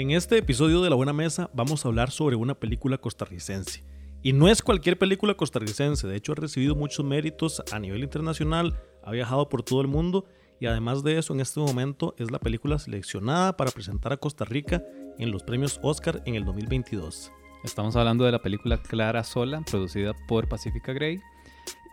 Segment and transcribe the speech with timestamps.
[0.00, 3.84] En este episodio de La Buena Mesa vamos a hablar sobre una película costarricense.
[4.22, 8.80] Y no es cualquier película costarricense, de hecho ha recibido muchos méritos a nivel internacional,
[9.04, 10.24] ha viajado por todo el mundo
[10.58, 14.46] y además de eso en este momento es la película seleccionada para presentar a Costa
[14.46, 14.82] Rica
[15.18, 17.30] en los premios Oscar en el 2022.
[17.62, 21.20] Estamos hablando de la película Clara Sola, producida por Pacifica Grey.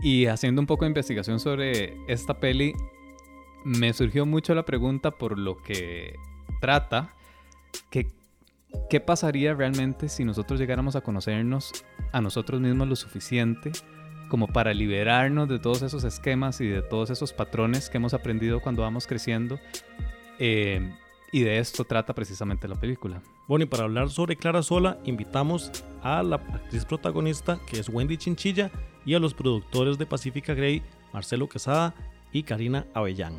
[0.01, 2.73] Y haciendo un poco de investigación sobre esta peli,
[3.65, 6.15] me surgió mucho la pregunta por lo que
[6.61, 7.16] trata,
[8.89, 11.71] ¿qué pasaría realmente si nosotros llegáramos a conocernos
[12.11, 13.71] a nosotros mismos lo suficiente
[14.29, 18.61] como para liberarnos de todos esos esquemas y de todos esos patrones que hemos aprendido
[18.61, 19.59] cuando vamos creciendo?
[20.39, 20.93] Eh,
[21.31, 23.21] y de esto trata precisamente la película.
[23.47, 28.17] Bueno, y para hablar sobre Clara Sola, invitamos a la actriz protagonista, que es Wendy
[28.17, 28.71] Chinchilla,
[29.05, 30.81] y a los productores de Pacifica Grey,
[31.13, 31.93] Marcelo Quesada
[32.31, 33.35] y Karina Avellán.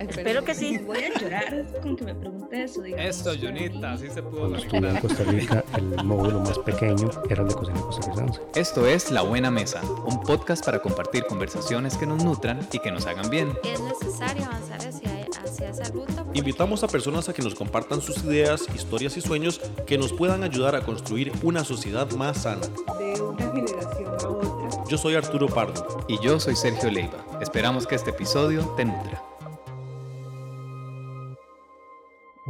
[0.00, 0.78] Espero que sí.
[0.78, 2.82] Voy a llorar con que me pregunte eso.
[2.84, 7.42] Esto, Junita, así se pudo Cuando estuve en Costa Rica, el módulo más pequeño era
[7.42, 8.40] el de cocina costarricense.
[8.54, 12.90] Esto es La Buena Mesa, un podcast para compartir conversaciones que nos nutran y que
[12.90, 13.52] nos hagan bien.
[13.62, 15.10] Es necesario avanzar hacia,
[15.44, 16.24] hacia esa ruta.
[16.24, 20.12] porque- Invitamos a personas a que nos compartan sus ideas, historias y sueños que nos
[20.12, 22.62] puedan ayudar a construir una sociedad más sana.
[22.98, 24.84] de una generación a otra.
[24.88, 26.04] Yo soy Arturo Pardo.
[26.08, 27.24] Y yo soy Sergio Leiva.
[27.40, 29.22] Esperamos que este episodio te nutra.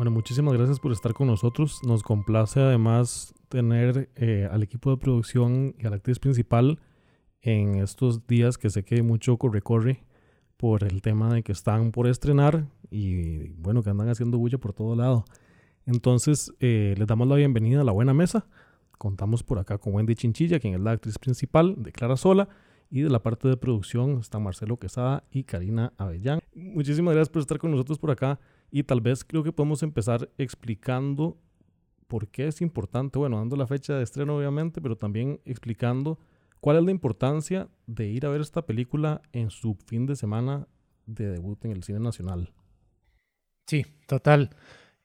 [0.01, 1.83] Bueno, muchísimas gracias por estar con nosotros.
[1.85, 6.81] Nos complace además tener eh, al equipo de producción y a la actriz principal
[7.43, 10.03] en estos días que sé que mucho corre-corre
[10.57, 14.73] por el tema de que están por estrenar y bueno, que andan haciendo bulla por
[14.73, 15.27] todo lado.
[15.85, 18.47] Entonces, eh, les damos la bienvenida a La Buena Mesa.
[18.97, 22.49] Contamos por acá con Wendy Chinchilla, quien es la actriz principal de Clara Sola.
[22.91, 26.41] Y de la parte de producción están Marcelo Quesada y Karina Avellán.
[26.55, 28.41] Muchísimas gracias por estar con nosotros por acá.
[28.71, 31.37] Y tal vez creo que podemos empezar explicando
[32.07, 36.19] por qué es importante, bueno, dando la fecha de estreno obviamente, pero también explicando
[36.61, 40.67] cuál es la importancia de ir a ver esta película en su fin de semana
[41.07, 42.53] de debut en el cine nacional.
[43.67, 44.51] Sí, total.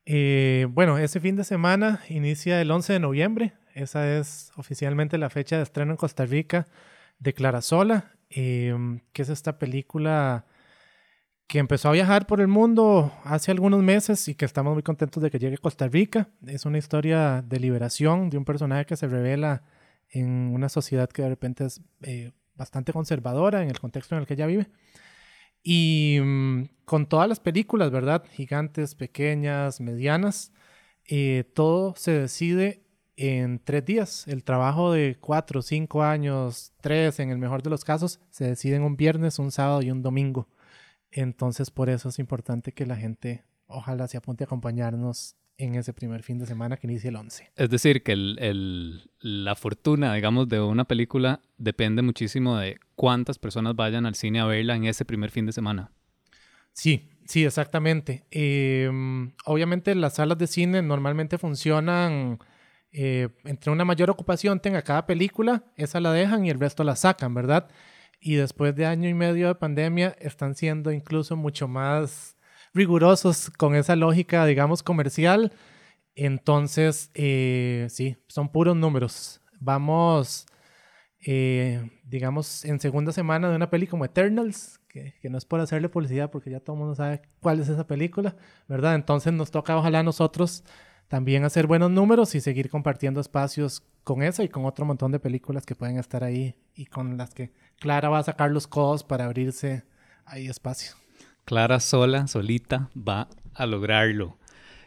[0.06, 3.53] Eh, bueno, ese fin de semana inicia el 11 de noviembre.
[3.73, 6.68] Esa es oficialmente la fecha de estreno en Costa Rica
[7.19, 10.45] de Clara Sola, em, que es esta película
[11.47, 15.22] que empezó a viajar por el mundo hace algunos meses y que estamos muy contentos
[15.22, 16.29] de que llegue a Costa Rica.
[16.45, 19.63] Es una historia de liberación de un personaje que se revela
[20.09, 24.28] en una sociedad que de repente es eh, bastante conservadora en el contexto en el
[24.28, 24.67] que ella vive.
[25.61, 28.23] Y mm, con todas las películas, ¿verdad?
[28.31, 30.51] Gigantes, pequeñas, medianas,
[31.07, 32.83] eh, todo se decide
[33.17, 34.27] en tres días.
[34.27, 38.75] El trabajo de cuatro, cinco años, tres en el mejor de los casos, se decide
[38.77, 40.47] en un viernes, un sábado y un domingo.
[41.17, 45.93] Entonces, por eso es importante que la gente ojalá se apunte a acompañarnos en ese
[45.93, 47.49] primer fin de semana que inicia el 11.
[47.55, 53.39] Es decir, que el- el- la fortuna, digamos, de una película depende muchísimo de cuántas
[53.39, 55.91] personas vayan al cine a verla en ese primer fin de semana.
[56.73, 58.25] Sí, sí, exactamente.
[58.31, 62.39] Em, obviamente las salas de cine normalmente funcionan
[62.97, 66.95] eh, entre una mayor ocupación tenga cada película, esa la dejan y el resto la
[66.95, 67.67] sacan, ¿verdad?
[68.19, 72.35] Y después de año y medio de pandemia están siendo incluso mucho más
[72.73, 75.53] rigurosos con esa lógica, digamos, comercial.
[76.15, 79.41] Entonces, eh, sí, son puros números.
[79.59, 80.45] Vamos,
[81.25, 85.59] eh, digamos, en segunda semana de una peli como Eternals, que, que no es por
[85.59, 88.35] hacerle publicidad porque ya todo el mundo sabe cuál es esa película,
[88.67, 88.95] ¿verdad?
[88.95, 90.63] Entonces nos toca ojalá a nosotros
[91.07, 95.19] también hacer buenos números y seguir compartiendo espacios con esa y con otro montón de
[95.19, 99.03] películas que pueden estar ahí y con las que Clara va a sacar los codos
[99.03, 99.83] para abrirse
[100.25, 100.95] ahí espacio.
[101.45, 104.38] Clara sola, solita, va a lograrlo.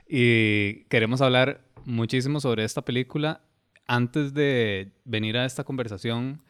[0.08, 3.42] Y queremos hablar muchísimo sobre esta película.
[3.86, 6.42] Antes de venir a esta conversación,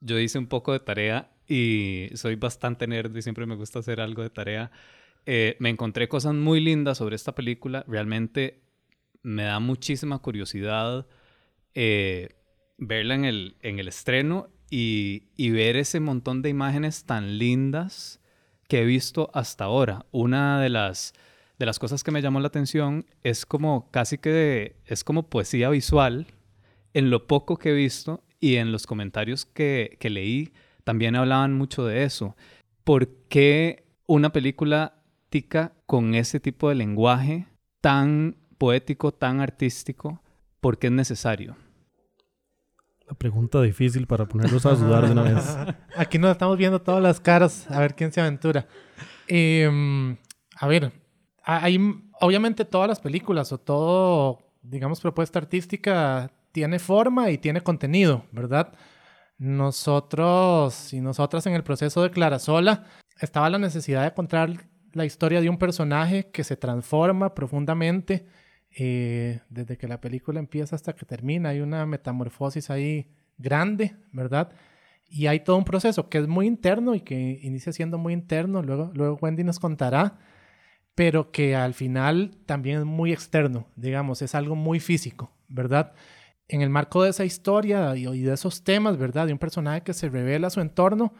[0.00, 4.00] yo hice un poco de tarea y soy bastante nerd y siempre me gusta hacer
[4.00, 4.70] algo de tarea.
[5.26, 7.84] Eh, me encontré cosas muy lindas sobre esta película.
[7.86, 8.60] Realmente
[9.22, 11.06] me da muchísima curiosidad
[11.74, 12.30] eh,
[12.76, 18.20] verla en el, en el estreno y, y ver ese montón de imágenes tan lindas
[18.68, 20.06] que he visto hasta ahora.
[20.12, 21.14] Una de las,
[21.58, 25.70] de las cosas que me llamó la atención es como casi que es como poesía
[25.70, 26.26] visual
[26.94, 30.52] en lo poco que he visto y en los comentarios que, que leí
[30.84, 32.36] también hablaban mucho de eso.
[32.84, 37.46] ¿Por qué una película tica con ese tipo de lenguaje
[37.80, 40.20] tan poético, tan artístico?
[40.60, 41.56] ¿Por qué es necesario?
[43.08, 45.56] La pregunta difícil para ponerlos a dudar de una vez.
[45.96, 48.66] Aquí nos estamos viendo todas las caras, a ver quién se aventura.
[49.26, 50.16] Em,
[50.56, 50.92] a ver,
[51.42, 51.78] hay,
[52.20, 58.74] obviamente todas las películas o todo, digamos, propuesta artística tiene forma y tiene contenido, ¿verdad?
[59.38, 62.84] Nosotros y nosotras en el proceso de Clarasola
[63.20, 68.26] estaba la necesidad de contar la historia de un personaje que se transforma profundamente
[68.80, 71.48] eh, desde que la película empieza hasta que termina.
[71.48, 74.52] Hay una metamorfosis ahí grande, ¿verdad?
[75.08, 78.62] Y hay todo un proceso que es muy interno y que inicia siendo muy interno,
[78.62, 80.18] luego, luego Wendy nos contará,
[80.94, 85.92] pero que al final también es muy externo, digamos, es algo muy físico, ¿verdad?
[86.46, 89.26] En el marco de esa historia y, de esos temas, ¿verdad?
[89.26, 91.14] De un personaje que se revela a su entorno,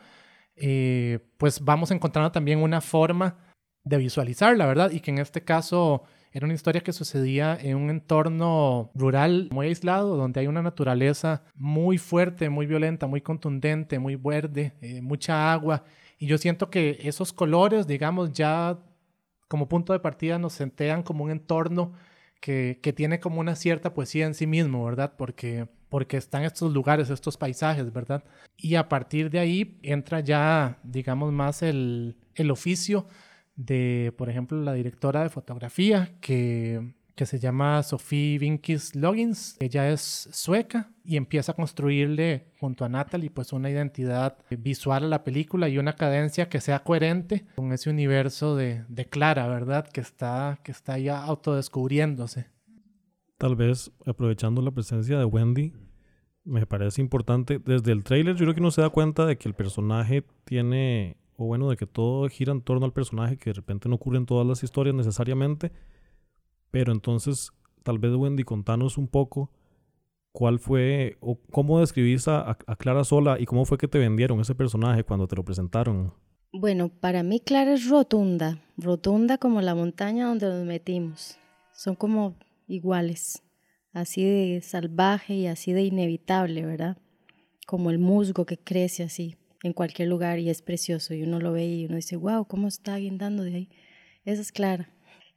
[0.54, 3.36] eh, pues vamos encontrando también una forma
[3.82, 4.92] de visualizarla, ¿verdad?
[4.92, 9.68] Y que en este caso era una historia que sucedía en un entorno rural muy
[9.68, 15.52] aislado, donde hay una naturaleza muy fuerte, muy violenta, muy contundente, muy verde, eh, mucha
[15.52, 15.84] agua.
[16.18, 18.78] Y yo siento que esos colores, digamos, ya
[19.48, 21.92] como punto de partida nos sentean como un entorno
[22.40, 25.14] que, que, tiene como una cierta poesía en sí mismo, ¿verdad?
[25.16, 28.22] Porque, porque están estos lugares, estos paisajes, ¿verdad?
[28.56, 33.06] Y a partir de ahí entra ya, digamos, más el, el oficio
[33.58, 39.56] de, por ejemplo, la directora de fotografía que, que se llama Sophie Vinkis Loggins.
[39.58, 45.08] Ella es sueca y empieza a construirle junto a Natalie pues una identidad visual a
[45.08, 49.88] la película y una cadencia que sea coherente con ese universo de, de Clara, ¿verdad?
[49.88, 52.46] Que está, que está ya autodescubriéndose.
[53.38, 55.72] Tal vez aprovechando la presencia de Wendy,
[56.44, 59.48] me parece importante, desde el tráiler yo creo que uno se da cuenta de que
[59.48, 63.54] el personaje tiene o bueno, de que todo gira en torno al personaje, que de
[63.54, 65.70] repente no ocurren todas las historias necesariamente,
[66.72, 67.52] pero entonces
[67.84, 69.48] tal vez Wendy contanos un poco
[70.32, 74.56] cuál fue o cómo describís a, Clara Sola y cómo fue que te vendieron ese
[74.56, 76.12] personaje cuando te lo presentaron.
[76.52, 81.38] Bueno, para mí Clara es rotunda, rotunda como la montaña donde nos metimos.
[81.72, 82.34] Son como
[82.66, 83.44] iguales,
[83.92, 86.98] así de salvaje y así de inevitable, ¿verdad?
[87.64, 91.52] Como el musgo que crece así en cualquier lugar y es precioso y uno lo
[91.52, 93.68] ve y uno dice, wow, ¿cómo está guindando de ahí?
[94.24, 94.90] Esa es Clara.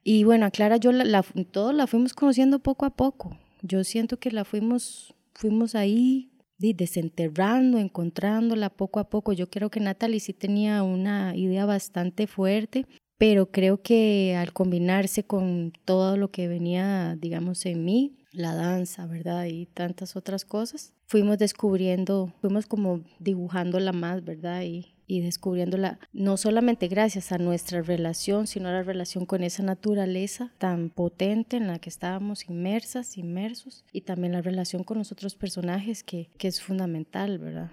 [0.04, 3.38] Y bueno, a Clara yo la, la, todos la fuimos conociendo poco a poco.
[3.62, 6.32] Yo siento que la fuimos, fuimos ahí
[6.72, 9.32] desenterrando, encontrándola poco a poco.
[9.32, 12.86] Yo creo que Natalie sí tenía una idea bastante fuerte,
[13.18, 19.06] pero creo que al combinarse con todo lo que venía, digamos, en mí, la danza,
[19.06, 19.46] ¿verdad?
[19.46, 24.62] Y tantas otras cosas, fuimos descubriendo, fuimos como dibujándola más, ¿verdad?
[24.62, 29.62] Y, y descubriéndola no solamente gracias a nuestra relación, sino a la relación con esa
[29.62, 35.12] naturaleza tan potente en la que estábamos inmersas, inmersos, y también la relación con los
[35.12, 37.72] otros personajes que, que es fundamental, ¿verdad?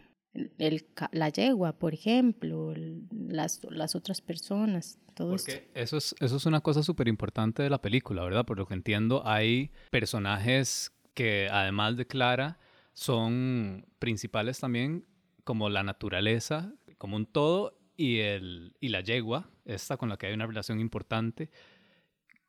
[0.57, 2.73] El, la yegua, por ejemplo,
[3.09, 7.69] las, las otras personas, todo Porque eso es, eso es una cosa súper importante de
[7.69, 8.45] la película, ¿verdad?
[8.45, 12.59] Por lo que entiendo, hay personajes que además de Clara
[12.99, 15.05] son principales también
[15.45, 20.27] como la naturaleza, como un todo, y, el, y la yegua, esta con la que
[20.27, 21.49] hay una relación importante,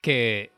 [0.00, 0.50] que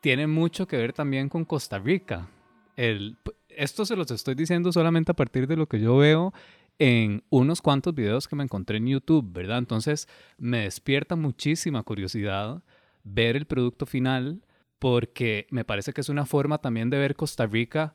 [0.00, 2.30] tiene mucho que ver también con Costa Rica.
[2.76, 3.18] El,
[3.50, 6.32] esto se los estoy diciendo solamente a partir de lo que yo veo
[6.78, 9.58] en unos cuantos videos que me encontré en YouTube, ¿verdad?
[9.58, 12.62] Entonces me despierta muchísima curiosidad
[13.04, 14.42] ver el producto final
[14.78, 17.94] porque me parece que es una forma también de ver Costa Rica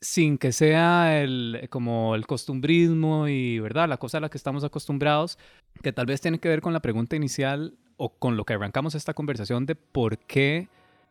[0.00, 3.88] sin que sea el, como el costumbrismo y, ¿verdad?
[3.88, 5.38] La cosa a la que estamos acostumbrados,
[5.82, 8.94] que tal vez tiene que ver con la pregunta inicial o con lo que arrancamos
[8.94, 10.68] esta conversación de por qué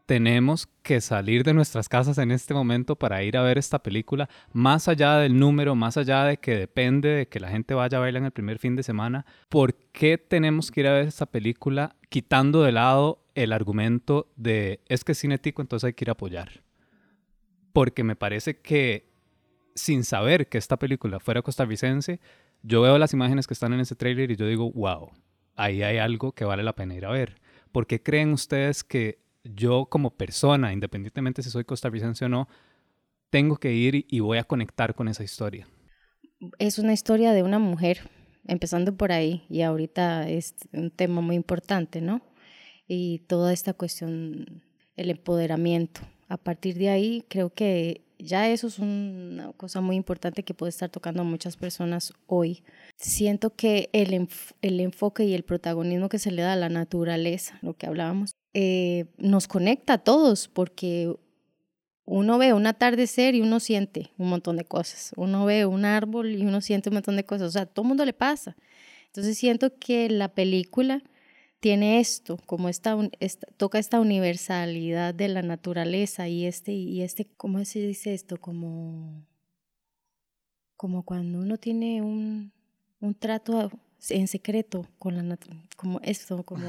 [0.08, 4.28] tenemos que salir de nuestras casas en este momento para ir a ver esta película,
[4.54, 8.02] más allá del número, más allá de que depende de que la gente vaya a
[8.02, 11.28] verla en el primer fin de semana, ¿por qué tenemos que ir a ver esta
[11.28, 16.10] película quitando de lado el argumento de es que es cinético, entonces hay que ir
[16.10, 16.64] a apoyar?
[17.80, 19.06] Porque me parece que
[19.74, 22.20] sin saber que esta película fuera costarricense,
[22.62, 25.12] yo veo las imágenes que están en ese tráiler y yo digo, wow,
[25.56, 27.40] ahí hay algo que vale la pena ir a ver.
[27.72, 32.50] ¿Por qué creen ustedes que yo como persona, independientemente si soy costarricense o no,
[33.30, 35.66] tengo que ir y voy a conectar con esa historia.
[36.58, 38.10] Es una historia de una mujer,
[38.46, 42.20] empezando por ahí, y ahorita es un tema muy importante, ¿no?
[42.90, 44.64] Y toda esta cuestión,
[44.98, 46.02] el empoderamiento.
[46.30, 50.70] A partir de ahí, creo que ya eso es una cosa muy importante que puede
[50.70, 52.64] estar tocando a muchas personas hoy.
[52.98, 54.28] Siento que el,
[54.62, 58.32] el enfoque y el protagonismo que se le da a la naturaleza, lo que hablábamos,
[58.54, 61.16] eh, nos conecta a todos porque
[62.06, 65.12] uno ve un atardecer y uno siente un montón de cosas.
[65.16, 67.48] Uno ve un árbol y uno siente un montón de cosas.
[67.48, 68.56] O sea, a todo mundo le pasa.
[69.06, 71.04] Entonces siento que la película
[71.60, 72.98] tiene esto, como esta,
[73.58, 78.38] toca esta universalidad de la naturaleza y este, y este, ¿cómo se dice esto?
[78.38, 79.26] Como,
[80.78, 82.54] como cuando uno tiene un,
[83.02, 83.72] un trato
[84.10, 86.64] en secreto con la naturaleza, como esto, como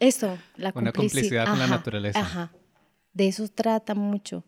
[0.00, 2.18] esto, la Una complicidad con la naturaleza.
[2.18, 2.52] Ajá,
[3.12, 4.44] de eso trata mucho.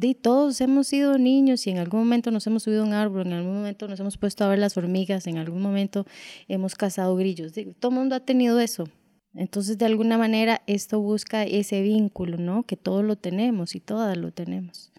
[0.00, 3.26] De todos hemos sido niños y en algún momento nos hemos subido a un árbol,
[3.26, 6.06] en algún momento nos hemos puesto a ver las hormigas, en algún momento
[6.48, 7.52] hemos cazado grillos.
[7.78, 8.88] todo el mundo ha tenido eso.
[9.34, 12.62] Entonces, de alguna manera, esto busca ese vínculo, ¿no?
[12.62, 14.90] Que todos lo tenemos y todas lo tenemos.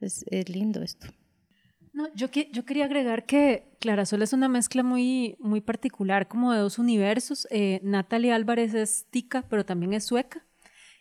[0.00, 1.08] Es, es lindo esto.
[1.92, 6.60] No, yo, yo quería agregar que Clarasol es una mezcla muy, muy particular, como de
[6.60, 7.46] dos universos.
[7.50, 10.46] Eh, Natalie Álvarez es tica, pero también es sueca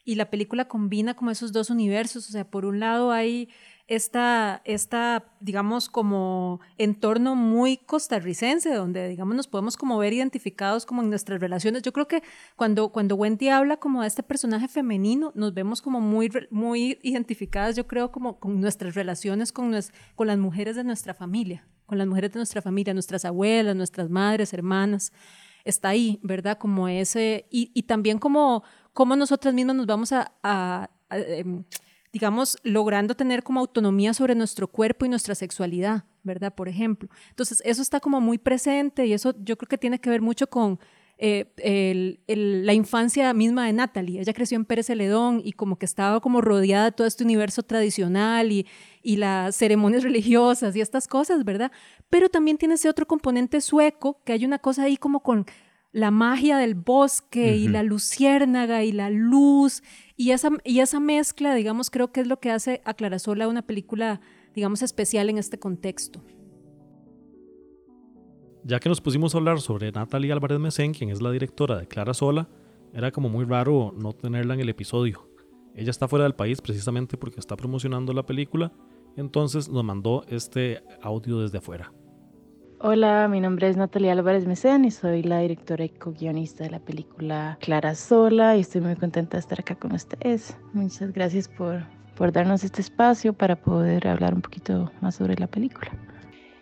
[0.05, 3.49] y la película combina como esos dos universos, o sea, por un lado hay
[3.87, 11.01] esta, esta, digamos, como entorno muy costarricense, donde, digamos, nos podemos como ver identificados como
[11.01, 11.81] en nuestras relaciones.
[11.83, 12.23] Yo creo que
[12.55, 17.75] cuando, cuando Wendy habla como de este personaje femenino, nos vemos como muy, muy identificadas,
[17.75, 19.73] yo creo, como con nuestras relaciones con,
[20.15, 24.09] con las mujeres de nuestra familia, con las mujeres de nuestra familia, nuestras abuelas, nuestras
[24.09, 25.11] madres, hermanas.
[25.65, 26.57] Está ahí, ¿verdad?
[26.57, 31.63] Como ese, y, y también como cómo nosotras mismas nos vamos a, em,
[32.11, 36.53] digamos, logrando tener como autonomía sobre nuestro cuerpo y nuestra sexualidad, ¿verdad?
[36.53, 37.09] Por ejemplo.
[37.29, 40.47] Entonces, eso está como muy presente y eso yo creo que tiene que ver mucho
[40.47, 40.79] con
[41.17, 44.19] eh, la infancia misma de Natalie.
[44.19, 47.63] Ella creció en Pérez Celedón y como que estaba como rodeada de todo este universo
[47.63, 48.67] tradicional y,
[49.01, 51.71] y las ceremonias religiosas y estas cosas, ¿verdad?
[52.09, 55.45] Pero también tiene ese otro componente sueco, que hay una cosa ahí como con
[55.93, 59.83] la magia del bosque y la luciérnaga y la luz
[60.17, 63.61] y esa, y esa mezcla, digamos, creo que es lo que hace a Clarasola una
[63.61, 64.19] película,
[64.55, 66.23] digamos, especial en este contexto.
[68.63, 71.87] Ya que nos pusimos a hablar sobre Natalie Álvarez Mesén, quien es la directora de
[71.87, 72.49] Clara Sola,
[72.91, 75.29] era como muy raro no tenerla en el episodio.
[75.75, 78.71] Ella está fuera del país precisamente porque está promocionando la película,
[79.15, 81.93] entonces nos mandó este audio desde afuera.
[82.85, 86.79] Hola, mi nombre es Natalia Álvarez Mesén y soy la directora y co-guionista de la
[86.79, 90.57] película Clara Sola y estoy muy contenta de estar acá con ustedes.
[90.73, 91.81] Muchas gracias por,
[92.17, 95.93] por darnos este espacio para poder hablar un poquito más sobre la película.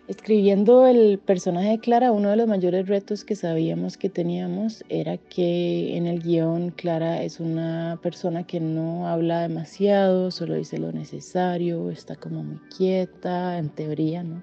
[0.06, 5.16] Escribiendo el personaje de Clara, uno de los mayores retos que sabíamos que teníamos era
[5.16, 10.92] que en el guion Clara es una persona que no habla demasiado, solo dice lo
[10.92, 14.40] necesario, está como muy quieta, en teoría, ¿no?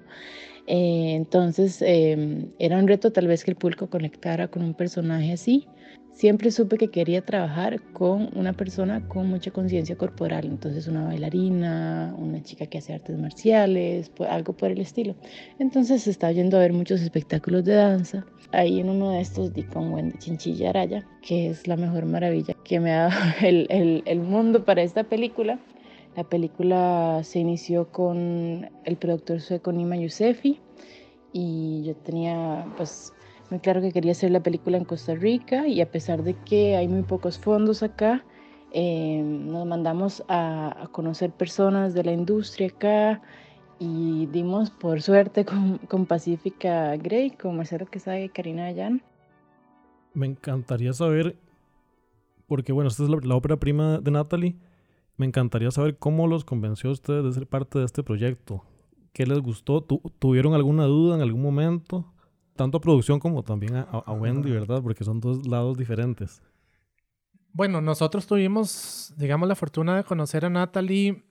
[0.72, 5.32] Eh, entonces em, era un reto tal vez que el público conectara con un personaje
[5.32, 5.66] así.
[6.12, 12.14] Siempre supe que quería trabajar con una persona con mucha conciencia corporal, entonces una bailarina,
[12.16, 15.16] una chica que hace artes marciales, algo por el estilo.
[15.58, 18.24] Entonces estaba yendo a ver muchos espectáculos de danza.
[18.52, 22.54] Ahí en uno de estos di con Wendy Chinchilla Araya, que es la mejor maravilla
[22.64, 25.58] que me ha dado el, mundo para esta película.
[26.16, 30.60] La película se inició con el productor sueco Nima Yusefi
[31.32, 33.12] y yo tenía pues
[33.50, 36.76] muy claro que quería hacer la película en Costa Rica y a pesar de que
[36.76, 38.24] hay muy pocos fondos acá,
[38.72, 43.22] eh, nos mandamos a, conocer personas de la industria acá
[43.78, 49.02] y dimos por suerte con, con Pacífica Grey, con Marcelo Quesada y Karina Allan.
[50.12, 51.36] Me encantaría saber,
[52.46, 54.56] porque bueno, esta es la ópera prima de Natalie
[55.20, 58.64] me encantaría saber cómo los convenció a ustedes de ser parte de este proyecto.
[59.12, 59.82] ¿Qué les gustó?
[59.82, 62.10] ¿Tuvieron alguna duda en algún momento?
[62.56, 64.82] Tanto a producción como también a, Wendy, ¿verdad?
[64.82, 66.40] Porque son dos lados diferentes.
[67.52, 71.22] Bueno, nosotros tuvimos, digamos, la fortuna de conocer a Natalie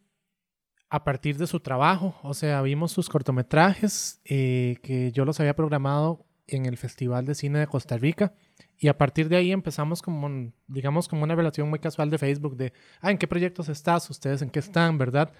[0.91, 2.13] a partir de su trabajo.
[2.21, 7.33] O sea, vimos sus cortometrajes eh, que yo los había programado en el Festival de
[7.33, 8.35] Cine de Costa Rica.
[8.79, 12.55] Y a partir de ahí empezamos como, digamos, como una relación muy casual de Facebook
[12.55, 12.71] de,
[13.01, 14.09] ah, ¿en qué proyectos estás?
[14.09, 14.97] ¿Ustedes en qué están?
[14.97, 15.33] ¿Verdad?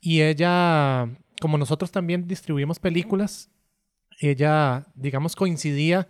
[0.00, 1.08] Y ella,
[1.40, 3.50] como nosotros también distribuimos películas,
[4.20, 6.06] ella, digamos, coincidía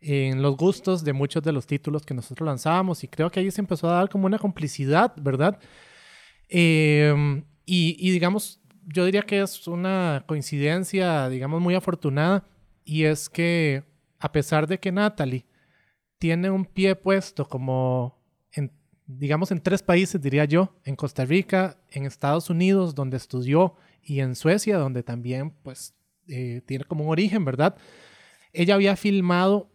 [0.00, 3.50] en los gustos de muchos de los títulos que nosotros lanzábamos y creo que ahí
[3.50, 5.58] se empezó a dar como una complicidad, ¿verdad?
[6.48, 12.44] Em, y, y, digamos, yo diría que es una coincidencia, digamos, muy afortunada
[12.84, 13.84] y es que
[14.18, 15.46] a pesar de que Natalie
[16.22, 18.16] tiene un pie puesto como,
[19.06, 23.74] digamos, en tres países, diría yo, en Costa Rica, en Estados Unidos, donde estudió,
[24.04, 25.96] y en Suecia, donde también, pues,
[26.28, 27.74] eh, tiene como un origen, ¿verdad?
[28.52, 29.68] Ella había filmado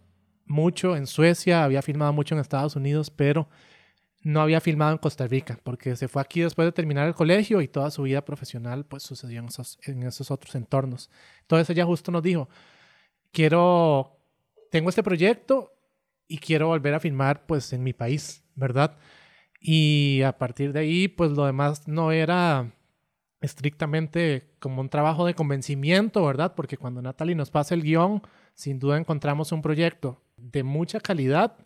[0.46, 3.50] mucho en Suecia, había filmado mucho en Estados Unidos, pero
[4.24, 7.60] no había filmado en Costa Rica, porque se fue aquí después de terminar el colegio
[7.60, 11.10] y toda su vida profesional pues sucedió en esos, en esos otros entornos.
[11.42, 12.48] Entonces ella justo nos dijo,
[13.34, 14.18] quiero,
[14.72, 15.74] tengo este proyecto,
[16.28, 18.98] y quiero volver a filmar pues en mi país, ¿verdad?
[19.60, 22.72] Y a partir de ahí pues lo demás no era
[23.42, 26.54] estrictamente como un trabajo de convencimiento, ¿verdad?
[26.56, 28.22] Porque cuando Natalie nos pasa el guion,
[28.54, 31.58] sin duda encontramos un proyecto de mucha calidad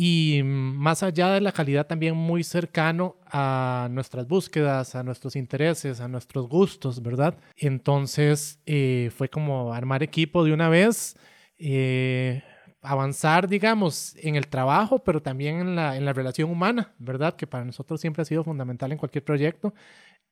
[0.00, 6.00] y más allá de la calidad también muy cercano a nuestras búsquedas, a nuestros intereses,
[6.00, 7.36] a nuestros gustos, ¿verdad?
[7.56, 11.16] Entonces eh, fue como armar equipo de una vez,
[11.58, 12.44] eh,
[12.90, 17.36] avanzar, digamos, en el trabajo, pero también en la, en la relación humana, ¿verdad?
[17.36, 19.74] Que para nosotros siempre ha sido fundamental en cualquier proyecto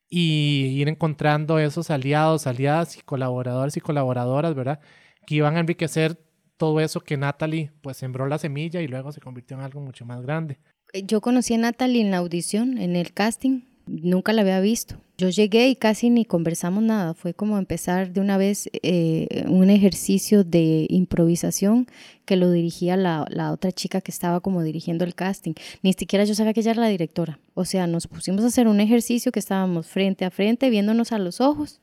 [0.09, 4.81] y ir encontrando esos aliados, aliadas y colaboradores y colaboradoras, ¿verdad?
[5.27, 6.19] Que iban a enriquecer
[6.57, 10.07] todo eso que Natalie pues sembró la semilla y luego se convirtió en algo mucho
[10.07, 10.59] más grande.
[11.05, 14.97] Yo conocí a Natalie en la audición, en el casting, nunca la había visto.
[15.19, 19.71] Yo llegué y casi ni conversamos nada, fue como empezar de una vez eh, un
[19.71, 21.87] ejercicio de improvisación
[22.27, 25.55] que lo dirigía la, la, otra chica que estaba como dirigiendo el casting.
[25.83, 27.39] Ni siquiera yo sabía que ella era la directora.
[27.55, 31.19] O sea, nos pusimos a hacer un ejercicio que estábamos frente a frente, viéndonos a
[31.19, 31.81] los ojos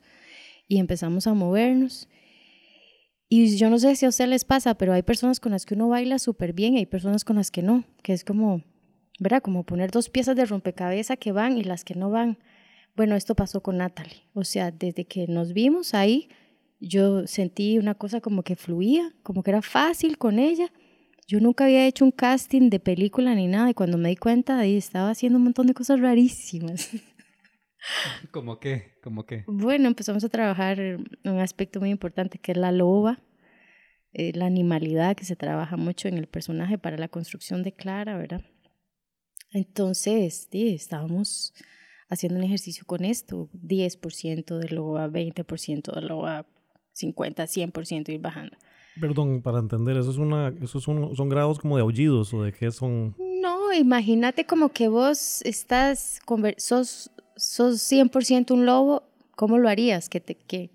[0.67, 2.07] y empezamos a movernos
[3.35, 5.73] y yo no sé si a ustedes les pasa, pero hay personas con las que
[5.73, 8.61] uno baila súper bien y hay personas con las que no, que es como,
[9.19, 9.41] ¿verdad?
[9.41, 12.37] Como poner dos piezas de rompecabezas que van y las que no van.
[12.95, 14.27] Bueno, esto pasó con Natalie.
[14.33, 16.29] O sea, desde que nos vimos ahí,
[16.79, 20.71] yo sentí una cosa como que fluía, como que era fácil con ella.
[21.27, 24.59] Yo nunca había hecho un casting de película ni nada y cuando me di cuenta
[24.59, 26.89] ahí estaba haciendo un montón de cosas rarísimas.
[28.31, 28.93] ¿Cómo qué?
[29.01, 29.43] ¿Cómo qué?
[29.47, 33.21] Bueno, empezamos a trabajar un aspecto muy importante que es la loba,
[34.13, 38.17] eh, la animalidad que se trabaja mucho en el personaje para la construcción de Clara,
[38.17, 38.41] ¿verdad?
[39.53, 41.53] Entonces, sí, estábamos
[42.09, 46.45] haciendo un ejercicio con esto, 10% de loba, 20% de loba,
[46.93, 48.57] 50, 100% ir bajando.
[48.99, 52.51] Perdón, para entender, ¿eso es una, eso son, son grados como de aullidos o de
[52.51, 53.15] qué son?
[53.41, 56.21] No, imagínate como que vos estás,
[56.57, 59.03] sos sos 100% un lobo,
[59.35, 60.09] ¿cómo lo harías?
[60.09, 60.69] ¿Qué, te, qué,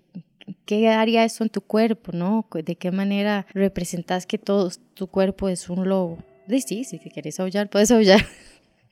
[0.65, 2.45] ¿Qué haría eso en tu cuerpo, no?
[2.51, 6.19] ¿De qué manera representas que todo tu cuerpo es un lobo?
[6.47, 8.25] Sí, si te quieres aullar, puedes aullar.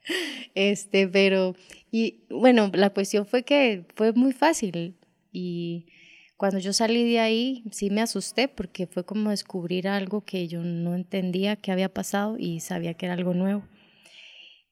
[0.56, 1.56] Este, pero,
[1.92, 4.96] y bueno, la cuestión fue que fue muy fácil
[5.32, 5.86] y
[6.36, 10.64] cuando yo salí de ahí sí me asusté porque fue como descubrir algo que yo
[10.64, 13.64] no entendía que había pasado y sabía que era algo nuevo.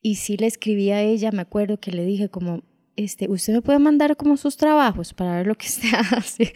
[0.02, 2.64] Y sí le escribí a ella, me acuerdo que le dije como,
[2.96, 6.54] este, usted me puede mandar como sus trabajos para ver lo que usted hace,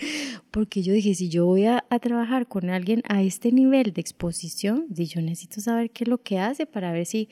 [0.51, 4.85] porque yo dije, si yo voy a, trabajar con alguien a este nivel de exposición,
[4.89, 7.29] yo necesito saber qué es lo que hace para ver si,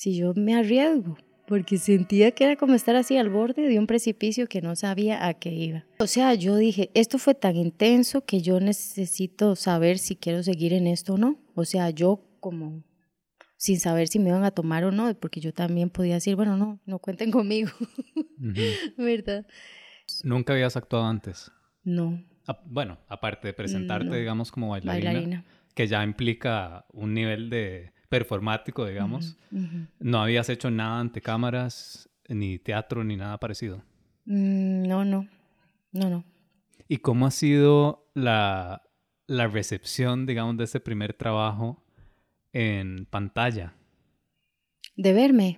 [0.00, 3.86] si yo me arriesgo, porque sentía que era como estar así al borde de un
[3.86, 5.84] precipicio que no sabía a qué iba.
[5.98, 10.72] O sea, yo dije, esto fue tan intenso que yo necesito saber si quiero seguir
[10.72, 11.38] en esto o no.
[11.54, 12.82] O sea, yo como
[13.58, 16.56] sin saber si me iban a tomar o no, porque yo también podía decir, bueno,
[16.56, 17.70] no, no cuenten conmigo,
[18.96, 19.44] ¿verdad?
[20.24, 21.52] ¿Nunca habías actuado antes?
[21.84, 22.24] No.
[22.64, 29.38] bueno, aparte de presentarte, digamos, como bailarina, que ya implica un nivel de performático, digamos,
[29.98, 33.82] ¿no habías hecho nada ante cámaras, ni teatro, ni nada parecido?
[34.26, 35.26] Mm, no, no,
[35.92, 36.24] no, no.
[36.88, 38.82] ¿Y cómo ha sido la,
[39.26, 41.82] la recepción, digamos, de ese primer trabajo
[42.52, 43.74] en pantalla.
[44.96, 45.56] ¿De verme?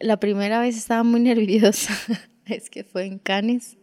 [0.00, 1.94] La primera vez estaba muy nerviosa.
[2.44, 3.78] es que fue en Cannes.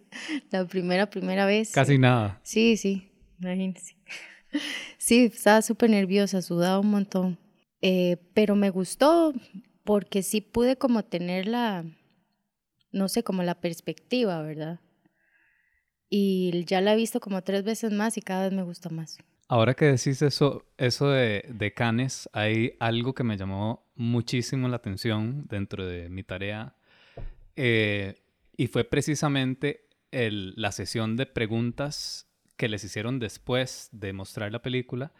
[0.52, 1.72] La primera, primera vez.
[1.72, 2.40] Casi nada.
[2.44, 3.96] Sí, sí, imagínense.
[4.98, 7.38] Sí, estaba súper nerviosa, sudaba un montón.
[7.82, 9.34] Eh, pero me gustó
[9.84, 11.84] porque sí pude como tener la,
[12.92, 14.80] no sé, como la perspectiva, ¿verdad?
[16.10, 19.18] Y ya la he visto como tres veces más y cada vez me gusta más.
[19.50, 25.46] Ahora que decís eso, eso de, Canes, hay algo que me llamó muchísimo la atención
[25.50, 26.76] dentro de mi tarea
[27.56, 28.24] eh,
[28.56, 34.62] y fue precisamente el, la sesión de preguntas que les hicieron después de mostrar la
[34.62, 35.12] película,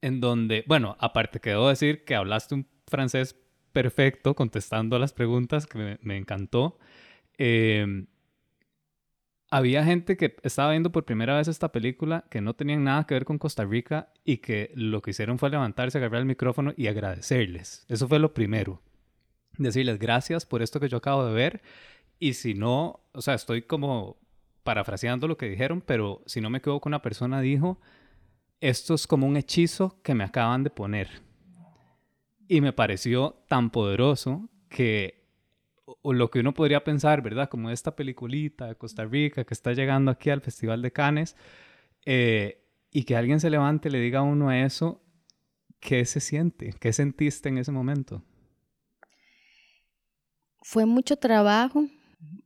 [0.00, 3.36] en donde, bueno, aparte que debo decir que hablaste un francés
[3.72, 6.78] perfecto contestando a las preguntas, que me, encantó.
[7.38, 8.06] Eh,
[9.52, 13.12] había gente que estaba viendo por primera vez esta película que no tenían nada que
[13.12, 16.86] ver con Costa Rica y que lo que hicieron fue levantarse, agarrar el micrófono y
[16.86, 17.84] agradecerles.
[17.90, 18.80] Eso fue lo primero.
[19.58, 21.62] Decirles gracias por esto que yo acabo de ver
[22.18, 24.16] y si no, o sea, estoy como
[24.62, 27.80] parafraseando lo que dijeron, pero si no me equivoco, una persona dijo,
[28.60, 31.22] esto es como un hechizo que me acaban de poner.
[32.48, 35.22] Y me pareció tan poderoso que
[35.84, 37.48] o lo que uno podría pensar, ¿verdad?
[37.48, 41.36] Como esta peliculita de Costa Rica que está llegando aquí al Festival de Cannes,
[42.04, 45.02] eh, y que alguien se levante y le diga a uno eso,
[45.80, 46.74] ¿qué se siente?
[46.78, 48.22] ¿Qué sentiste en ese momento?
[50.62, 51.84] Fue mucho trabajo.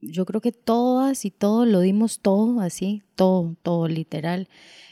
[0.01, 4.49] Yo creo que todas y todos lo dimos todo así, todo, todo literal.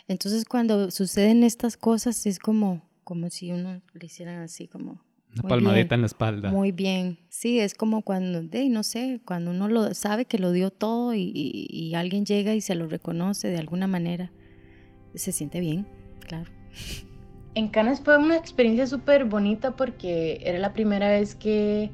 [0.09, 5.01] Entonces cuando suceden estas cosas es como, como si uno le hicieran así como...
[5.35, 6.51] Una palmadita bien, en la espalda.
[6.51, 7.19] Muy bien.
[7.29, 11.13] Sí, es como cuando, de, no sé, cuando uno lo sabe que lo dio todo
[11.13, 14.31] y, y- y alguien llega y se lo reconoce de alguna manera.
[15.17, 15.87] Se siente bien,
[16.21, 16.51] claro.
[17.57, 21.91] En Cannes fue una experiencia súper bonita porque era la primera vez que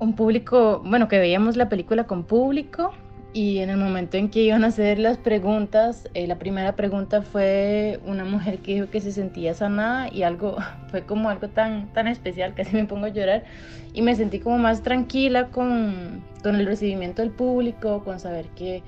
[0.00, 2.92] un público, bueno, que veíamos la película con público
[3.32, 7.22] y en el momento en que iban a hacer las preguntas, eh, la primera pregunta
[7.22, 10.56] fue una mujer que dijo que se sentía sanada y algo,
[10.90, 13.44] fue como algo tan, tan especial, casi me pongo a llorar
[13.92, 18.82] y me sentí como más tranquila con, con el recibimiento del público, con saber que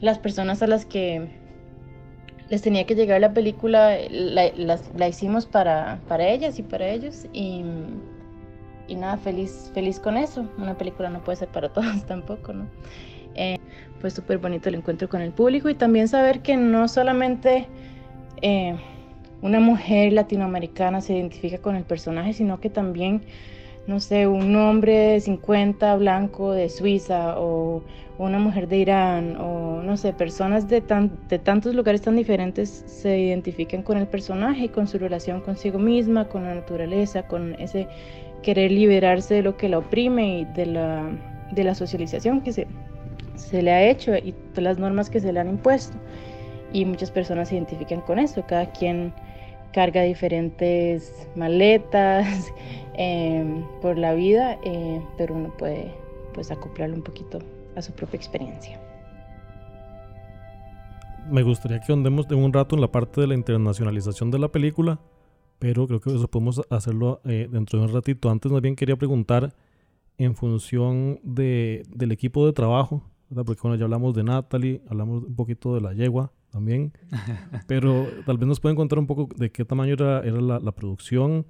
[0.00, 1.28] las personas a las que
[2.48, 6.88] les tenía que llegar la película, la, las- la hicimos para, para ellas y para
[6.88, 7.26] ellos.
[7.32, 7.62] Y,
[8.90, 10.44] y nada, feliz, feliz con eso.
[10.58, 12.66] Una película no puede ser para todos tampoco, ¿no?
[13.34, 13.58] Eh,
[14.00, 17.68] fue súper bonito el encuentro con el público y también saber que no solamente
[18.42, 18.74] eh,
[19.40, 23.22] una mujer latinoamericana se identifica con el personaje, sino que también,
[23.86, 27.84] no sé, un hombre de 50 blanco de Suiza o
[28.18, 32.84] una mujer de Irán o no sé, personas de, tan, de tantos lugares tan diferentes
[32.86, 37.54] se identifican con el personaje y con su relación consigo misma, con la naturaleza, con
[37.54, 37.88] ese
[38.42, 41.10] querer liberarse de lo que la oprime y de la,
[41.52, 42.66] de la socialización que se,
[43.36, 45.96] se le ha hecho y de las normas que se le han impuesto.
[46.72, 49.12] Y muchas personas se identifican con eso, cada quien
[49.72, 52.52] carga diferentes maletas
[52.94, 55.92] eh, por la vida, eh, pero uno puede
[56.34, 57.38] pues acoplarlo un poquito
[57.76, 58.78] a su propia experiencia.
[61.28, 64.48] Me gustaría que andemos de un rato en la parte de la internacionalización de la
[64.48, 64.98] película,
[65.60, 68.30] pero creo que eso podemos hacerlo eh, dentro de un ratito.
[68.30, 69.54] Antes más bien quería preguntar
[70.16, 73.44] en función de, del equipo de trabajo, ¿verdad?
[73.44, 76.92] porque bueno, ya hablamos de Natalie, hablamos un poquito de la yegua también,
[77.68, 80.72] pero tal vez nos pueden contar un poco de qué tamaño era, era la, la
[80.72, 81.46] producción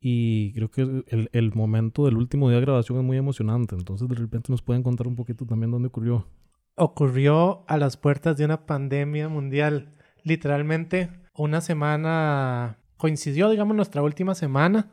[0.00, 4.08] y creo que el, el momento del último día de grabación es muy emocionante, entonces
[4.08, 6.26] de repente nos pueden contar un poquito también dónde ocurrió.
[6.74, 9.94] ocurrió a las puertas de una pandemia mundial.
[10.22, 14.90] Literalmente, una semana coincidió, digamos, nuestra última semana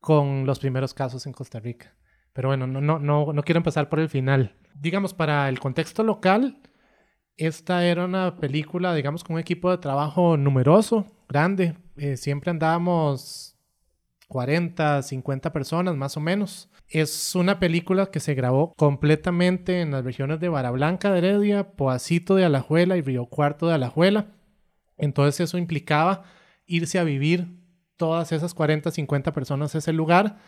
[0.00, 1.94] con los primeros casos en Costa Rica.
[2.32, 4.56] Pero bueno, no, no, no, no quiero empezar por el final.
[4.74, 6.62] Digamos, para el contexto local,
[7.36, 11.76] esta era una película, digamos, con un equipo de trabajo numeroso, grande.
[11.96, 13.58] Eh, siempre andábamos
[14.28, 16.70] 40, 50 personas más o menos.
[16.88, 22.34] Es una película que se grabó completamente en las regiones de Barablanca de Heredia, Poacito
[22.34, 24.28] de Alajuela y Río Cuarto de Alajuela.
[24.96, 26.24] Entonces eso implicaba
[26.66, 27.48] irse a vivir
[27.96, 30.38] todas esas 40, 50 personas a ese lugar,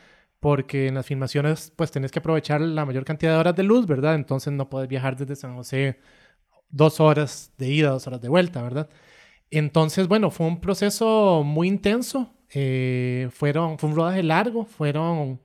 [0.41, 3.87] porque en las filmaciones pues tenés que aprovechar la mayor cantidad de horas de luz,
[3.87, 4.15] ¿verdad?
[4.15, 5.99] Entonces no puedes viajar desde San José
[6.71, 8.89] dos horas de ida, dos horas de vuelta, ¿verdad?
[9.51, 12.35] Entonces, bueno, fue un proceso muy intenso.
[12.51, 15.41] Eh, fueron, fue un rodaje largo, fueron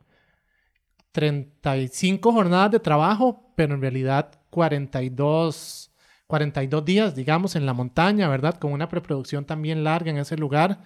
[1.12, 5.92] 35 jornadas de trabajo, pero en realidad 42,
[6.34, 8.56] 42 días, digamos, en la montaña, ¿verdad?
[8.56, 10.82] Con una preproducción también larga en ese lugar.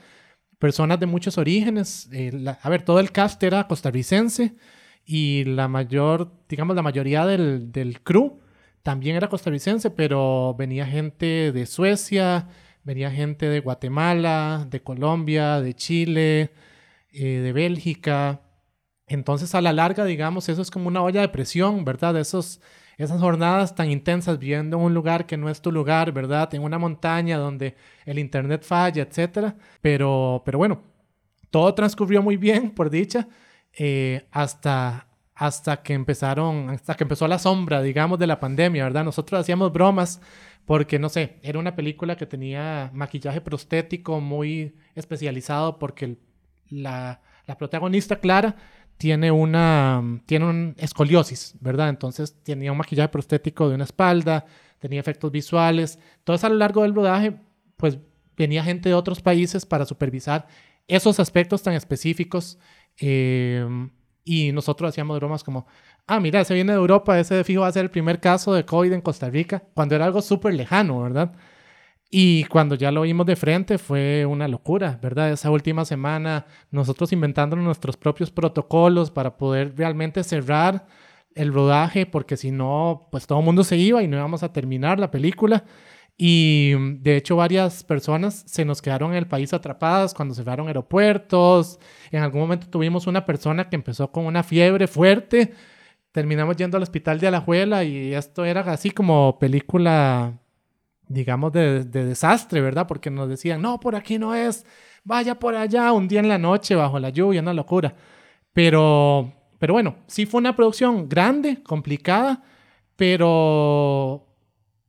[0.59, 2.09] Personas de muchos orígenes.
[2.11, 4.55] eh, a ver, todo el cast era costarricense
[5.05, 8.41] y la mayor, digamos, la mayoría del, del crew
[8.83, 12.49] también era costarricense, pero venía gente de Suecia,
[12.83, 16.51] venía gente de Guatemala, de Colombia, de Chile,
[17.13, 18.41] eh, de Bélgica.
[19.07, 22.17] Entonces, a la larga, digamos, eso es como una olla de presión, ¿verdad?
[22.17, 22.59] Esos,
[22.97, 26.53] esas jornadas tan intensas viviendo en un lugar que no es tu lugar, ¿verdad?
[26.55, 29.55] En una montaña donde el internet falla, etcétera.
[29.81, 30.81] Pero, pero bueno,
[31.51, 33.27] todo transcurrió muy bien, por dicha,
[33.73, 39.03] eh, hasta, hasta que empezaron, hasta que empezó la sombra, digamos, de la pandemia, ¿verdad?
[39.03, 40.19] Nosotros hacíamos bromas
[40.65, 46.17] porque, no sé, era una película que tenía maquillaje prostético muy especializado porque
[46.69, 48.55] la, la protagonista, Clara,
[48.97, 51.89] tiene una tiene un escoliosis, ¿verdad?
[51.89, 54.45] Entonces tenía un maquillaje prostético de una espalda,
[54.79, 55.99] tenía efectos visuales.
[56.19, 57.39] Entonces a lo largo del rodaje,
[57.77, 57.99] pues
[58.35, 60.47] venía gente de otros países para supervisar
[60.87, 62.57] esos aspectos tan específicos.
[62.99, 63.65] eh,
[64.27, 65.67] y nosotros hacíamos bromas como,
[66.05, 68.53] ah, mira, ese viene de Europa, ese de fijo va a ser el primer caso
[68.53, 71.31] de COVID en Costa Rica, cuando era algo súper lejano, ¿verdad?
[72.09, 75.31] Y cuando ya lo vimos de frente fue una locura, ¿verdad?
[75.31, 80.87] Esa última semana nosotros inventando nuestros propios protocolos para poder realmente cerrar
[81.35, 84.53] el rodaje, porque si no, pues todo el mundo se iba y no íbamos a
[84.53, 85.65] terminar la película.
[86.17, 91.79] Y de hecho varias personas se nos quedaron en el país atrapadas cuando cerraron aeropuertos.
[92.11, 95.53] En algún momento tuvimos una persona que empezó con una fiebre fuerte.
[96.11, 100.39] Terminamos yendo al hospital de Alajuela y esto era así como película,
[101.09, 102.87] digamos, de, de desastre, ¿verdad?
[102.87, 104.65] Porque nos decían, no, por aquí no es,
[105.03, 107.95] vaya por allá, un día en la noche bajo la lluvia, una locura.
[108.53, 112.43] Pero, pero bueno, sí fue una producción grande, complicada,
[112.95, 114.25] pero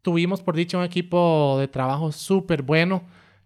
[0.02, 3.02] tuvimos, por dicho, un equipo de trabajo súper bueno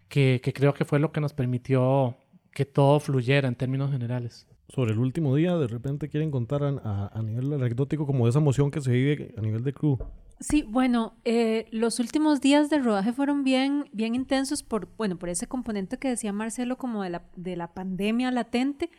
[0.07, 2.15] que, que creo que fue lo que nos permitió
[2.51, 4.47] que todo fluyera en términos generales.
[4.69, 8.71] Sobre el último día, de repente quieren contar a, a- nivel anecdótico como esa emoción
[8.71, 9.99] que se vive a nivel de crew.
[10.39, 15.29] Sí, bueno, eh, los últimos días de rodaje fueron bien, bien intensos por, bueno, por
[15.29, 18.89] ese componente que decía Marcelo como de la, de la pandemia latente,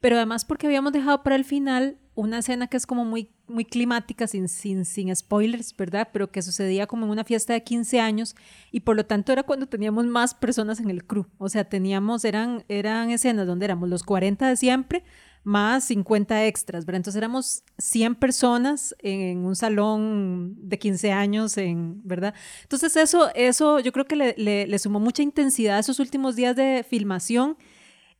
[0.00, 3.64] pero además porque habíamos dejado para el final una escena que es como muy, muy
[3.64, 6.08] climática, sin, sin, sin spoilers, ¿verdad?
[6.12, 8.34] Pero que sucedía como en una fiesta de 15 años
[8.72, 11.26] y por lo tanto era cuando teníamos más personas en el crew.
[11.38, 15.04] O sea, teníamos, eran, eran escenas donde éramos los 40 de siempre
[15.42, 16.98] más 50 extras, ¿verdad?
[16.98, 22.34] Entonces éramos 100 personas en un salón de 15 años, en, ¿verdad?
[22.62, 26.36] Entonces eso, eso yo creo que le, le, le sumó mucha intensidad a esos últimos
[26.36, 27.56] días de filmación.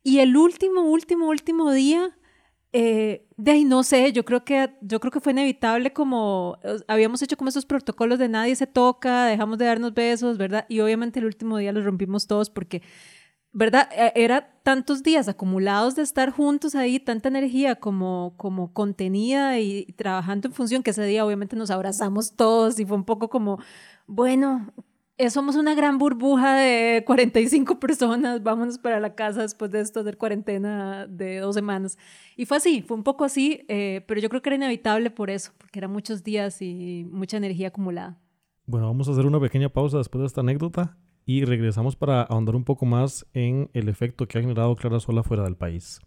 [0.03, 2.17] Y el último, último, último día,
[2.73, 6.77] eh, de ahí no sé, yo creo que yo creo que fue inevitable como eh,
[6.87, 10.65] habíamos hecho como esos protocolos de nadie se toca, dejamos de darnos besos, ¿verdad?
[10.69, 12.81] Y obviamente el último día los rompimos todos porque
[13.53, 13.89] ¿verdad?
[13.91, 19.85] E- Era tantos días acumulados de estar juntos ahí, tanta energía como, como contenida y,
[19.95, 23.59] trabajando en función, que ese día obviamente nos abrazamos todos y fue un poco como,
[24.07, 24.71] bueno,
[25.17, 30.03] eh, somos una gran burbuja de 45 personas, vámonos para la casa después de esto
[30.03, 31.97] de cuarentena de dos semanas.
[32.37, 35.29] Y fue así, fue un poco así, eh, pero yo creo que era inevitable por
[35.29, 38.17] eso, porque eran muchos días y mucha energía acumulada.
[38.65, 42.55] Bueno, vamos a hacer una pequeña pausa después de esta anécdota y regresamos para ahondar
[42.55, 45.99] un poco más en el efecto que ha generado Clara Sola fuera del país.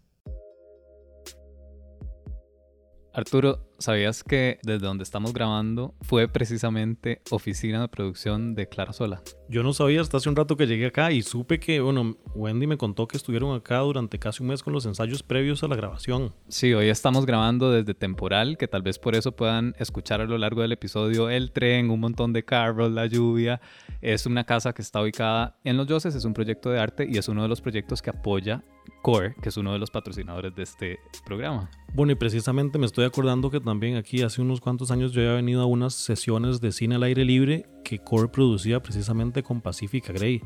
[3.15, 9.21] Arturo, ¿sabías que desde donde estamos grabando fue precisamente oficina de producción de Clara Sola?
[9.47, 12.67] Yo no sabía hasta hace un rato que llegué acá y supe que, bueno, Wendy
[12.67, 15.77] me contó que estuvieron acá durante casi un mes con los ensayos previos a la
[15.77, 16.35] grabación.
[16.49, 20.37] Sí, hoy estamos grabando desde temporal, que tal vez por eso puedan escuchar a lo
[20.37, 23.61] largo del episodio el tren, un montón de carros, la lluvia.
[24.01, 27.17] Es una casa que está ubicada en Los Yoses, es un proyecto de arte y
[27.17, 28.61] es uno de los proyectos que apoya
[29.05, 31.69] Core, que es uno de los patrocinadores de este programa.
[31.93, 35.35] Bueno, y precisamente me estoy acordando que también aquí hace unos cuantos años yo había
[35.35, 40.11] venido a unas sesiones de cine al aire libre que Core producía precisamente con Pacifica
[40.11, 40.41] Grey.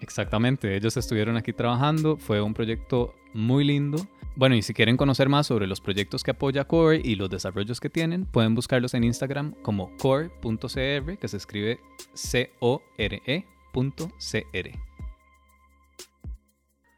[0.00, 4.06] Exactamente, ellos estuvieron aquí trabajando, fue un proyecto muy lindo.
[4.36, 7.80] Bueno, y si quieren conocer más sobre los proyectos que apoya Core y los desarrollos
[7.80, 11.80] que tienen, pueden buscarlos en Instagram como core.cr, que se escribe
[12.12, 12.82] C-O-R-E.cr.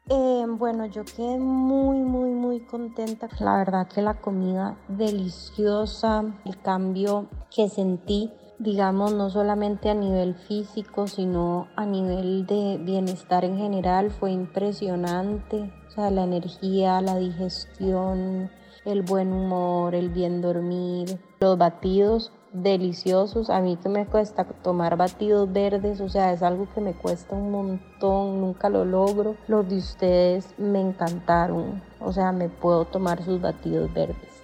[0.07, 3.27] Eh, bueno, yo quedé muy, muy, muy contenta.
[3.39, 10.35] La verdad que la comida deliciosa, el cambio que sentí, digamos, no solamente a nivel
[10.35, 15.73] físico, sino a nivel de bienestar en general, fue impresionante.
[15.87, 18.51] O sea, la energía, la digestión,
[18.85, 22.31] el buen humor, el bien dormir, los batidos
[22.63, 23.49] deliciosos.
[23.49, 27.35] A mí que me cuesta tomar batidos verdes, o sea, es algo que me cuesta
[27.35, 29.35] un montón, nunca lo logro.
[29.47, 34.35] Los de ustedes me encantaron, o sea, me puedo tomar sus batidos verdes.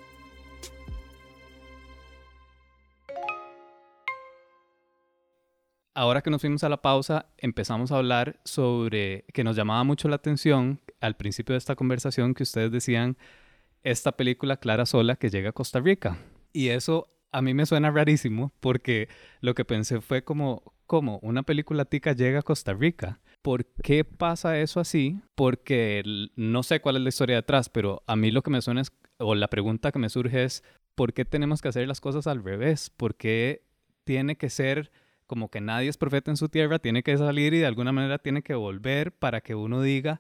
[5.93, 10.08] Ahora que nos fuimos a la pausa, empezamos a hablar sobre que nos llamaba mucho
[10.08, 13.17] la atención al principio de esta conversación que ustedes decían
[13.84, 16.17] esta película Clara Sola que llega a Costa Rica.
[16.54, 21.20] Y eso a mí me suena rarísimo porque lo que pensé fue como, ¿cómo?
[21.22, 23.20] Una película tica llega a Costa Rica.
[23.41, 25.20] ¿Por qué pasa eso así?
[25.36, 26.04] Porque
[26.36, 28.91] no sé cuál es la historia detrás, pero a mí lo que me suena es,
[29.17, 30.63] o la pregunta que me surge es,
[30.96, 32.89] ¿por qué tenemos que hacer las cosas al revés?
[32.89, 33.63] ¿Por qué
[34.04, 34.91] tiene que ser
[35.32, 38.17] como que nadie es profeta en su tierra, tiene que salir y de alguna manera
[38.17, 40.20] tiene que volver para que uno diga,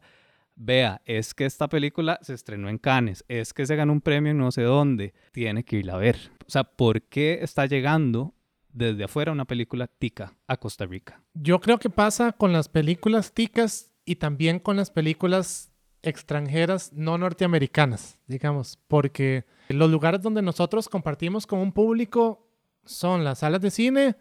[0.55, 4.31] vea, es que esta película se estrenó en Cannes, es que se ganó un premio
[4.31, 6.31] en no sé dónde, tiene que irla a ver.
[6.47, 8.33] O sea, ¿por qué está llegando
[8.73, 11.21] desde afuera una película tica a Costa Rica?
[11.33, 15.71] Yo creo que pasa con las películas ticas y también con las películas
[16.03, 22.47] extranjeras no norteamericanas, digamos, porque los lugares donde nosotros compartimos con un público
[22.85, 24.15] son las salas de cine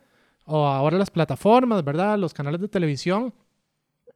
[0.45, 2.19] o ahora las plataformas, ¿verdad?
[2.19, 3.35] Los canales de televisión.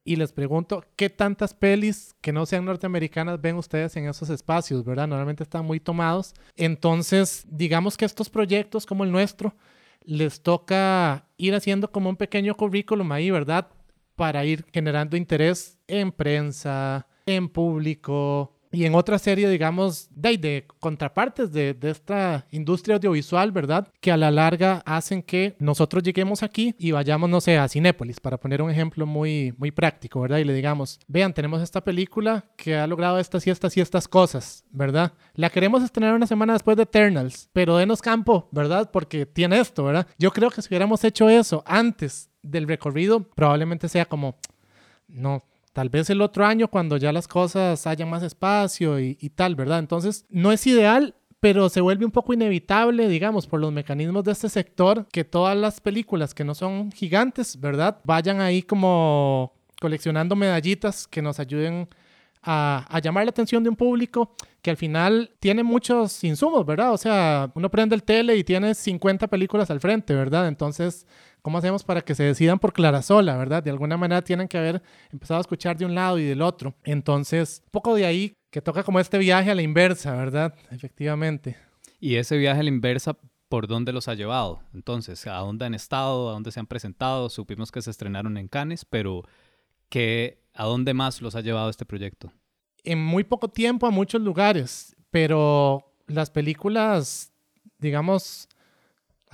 [0.07, 4.85] Y les pregunto, ¿qué tantas pelis que no sean norteamericanas ven ustedes en esos espacios,
[4.85, 5.09] ¿verdad?
[5.09, 6.35] Normalmente están muy tomados.
[6.57, 9.55] Entonces, digamos que estos proyectos como el nuestro
[10.03, 13.69] les toca ir haciendo como un pequeño currículum ahí, ¿verdad?
[14.15, 20.67] Para ir generando interés en prensa, en público, y en otra serie, digamos, de, de
[20.81, 23.89] contrapartes de, de, esta industria audiovisual, ¿verdad?
[24.01, 28.21] Que a la larga hacen que nosotros lleguemos aquí y vayamos, no sé, a Cinépolis,
[28.21, 30.39] para poner un ejemplo muy, muy práctico, ¿verdad?
[30.39, 34.09] Y le digamos, vean, tenemos esta película que ha logrado estas y estas y estas
[34.09, 35.13] cosas, ¿verdad?
[35.35, 38.91] La queremos estrenar una semana después de Eternals, pero denos campo, ¿verdad?
[38.91, 40.07] Porque tiene esto, ¿verdad?
[40.19, 44.37] Yo creo que si hubiéramos hecho eso antes del recorrido, probablemente sea como,
[45.09, 45.43] no,
[45.75, 49.81] Tal vez el otro año cuando ya las cosas hayan más espacio y, tal, ¿verdad?
[49.81, 54.31] Entonces, no es ideal, pero se vuelve un poco inevitable, digamos, por los mecanismos de
[54.31, 57.99] este sector, que todas las películas que no son gigantes, ¿verdad?
[58.05, 61.89] Vayan ahí como coleccionando medallitas que nos ayuden
[62.41, 66.93] a, a, llamar la atención de un público que al final tiene muchos insumos, ¿verdad?
[66.93, 70.47] O sea, uno prende el tele y tiene 50 películas al frente, ¿verdad?
[70.47, 71.05] Entonces,
[71.45, 73.63] ¿Cómo hacemos para que se decidan por Clara Sola, verdad?
[73.63, 76.75] De alguna manera tienen que haber empezado a escuchar de un lado y del otro.
[76.85, 80.55] Entonces, poco de ahí que toca como este viaje a la inversa, ¿verdad?
[80.71, 81.59] Efectivamente.
[82.01, 83.19] Y ese viaje a la inversa,
[83.51, 84.63] ¿por dónde los ha llevado?
[84.73, 86.31] Entonces, ¿a dónde han estado?
[86.31, 87.29] ¿A dónde se han presentado?
[87.29, 89.21] Supimos que se estrenaron en Cannes, pero
[89.91, 92.33] ¿qué, ¿a dónde más los ha llevado este proyecto?
[92.85, 97.35] En muy poco tiempo a muchos lugares, pero las películas,
[97.81, 98.49] digamos,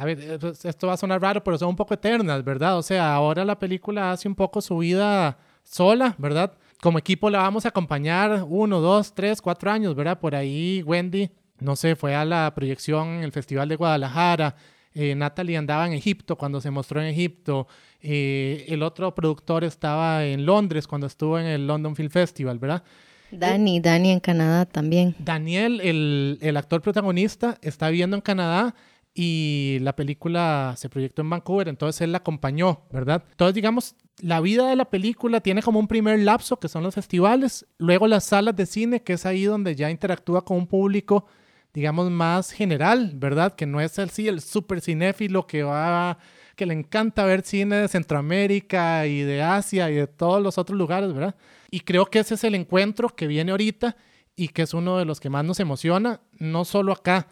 [0.00, 2.78] a ver, eh, pues, esto va a sonar raro, pero son un poco eternas, ¿verdad?
[2.78, 6.54] O sea, ahora la película hace un poco su vida sola, ¿verdad?
[6.80, 10.18] Como equipo la vamos a acompañar uno, dos, tres, cuatro años, ¿verdad?
[10.18, 14.56] Por ahí Wendy, no sé, fue a la proyección en el Festival de Guadalajara.
[14.94, 17.68] Eh, Natalie andaba en Egipto cuando se mostró en Egipto.
[18.00, 22.82] Eh, el otro productor estaba en Londres cuando estuvo en el London Film Festival, ¿verdad?
[23.30, 25.14] Dani, Dani en Canadá también.
[25.18, 28.74] Daniel, el, el actor protagonista, está viviendo en Canadá
[29.14, 33.24] y la película se proyectó en Vancouver, entonces él la acompañó, ¿verdad?
[33.30, 36.94] Entonces, digamos, la vida de la película tiene como un primer lapso, que son los
[36.94, 41.26] festivales, luego las salas de cine, que es ahí donde ya interactúa con un público,
[41.74, 43.54] digamos, más general, ¿verdad?
[43.54, 46.18] Que no es el, sí, el super cinéfilo que va,
[46.54, 50.78] que le encanta ver cine de Centroamérica y de Asia y de todos los otros
[50.78, 51.34] lugares, ¿verdad?
[51.70, 53.96] Y creo que ese es el encuentro que viene ahorita
[54.36, 57.28] y que es uno de los que más nos emociona, no solo acá,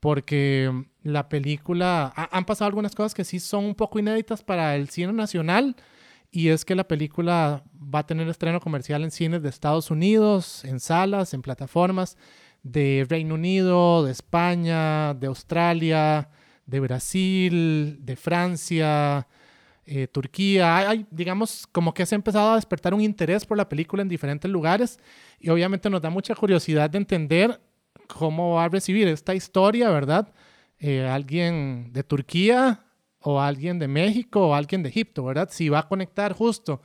[0.00, 0.70] porque
[1.02, 5.12] la película, han pasado algunas cosas que sí son un poco inéditas para el cine
[5.12, 5.76] nacional,
[6.30, 10.64] y es que la película va a tener estreno comercial en cines de Estados Unidos,
[10.64, 12.16] en salas, en plataformas
[12.62, 16.28] de Reino Unido, de España, de Australia,
[16.66, 19.26] de Brasil, de Francia,
[19.86, 20.76] eh, Turquía.
[20.76, 24.08] Hay, digamos, como que se ha empezado a despertar un interés por la película en
[24.08, 25.00] diferentes lugares
[25.40, 27.60] y obviamente nos da mucha curiosidad de entender
[28.06, 30.32] cómo va a recibir esta historia, ¿verdad?
[30.80, 32.84] Eh, alguien de Turquía
[33.20, 35.48] o alguien de México o alguien de Egipto, ¿verdad?
[35.52, 36.80] Si va a conectar justo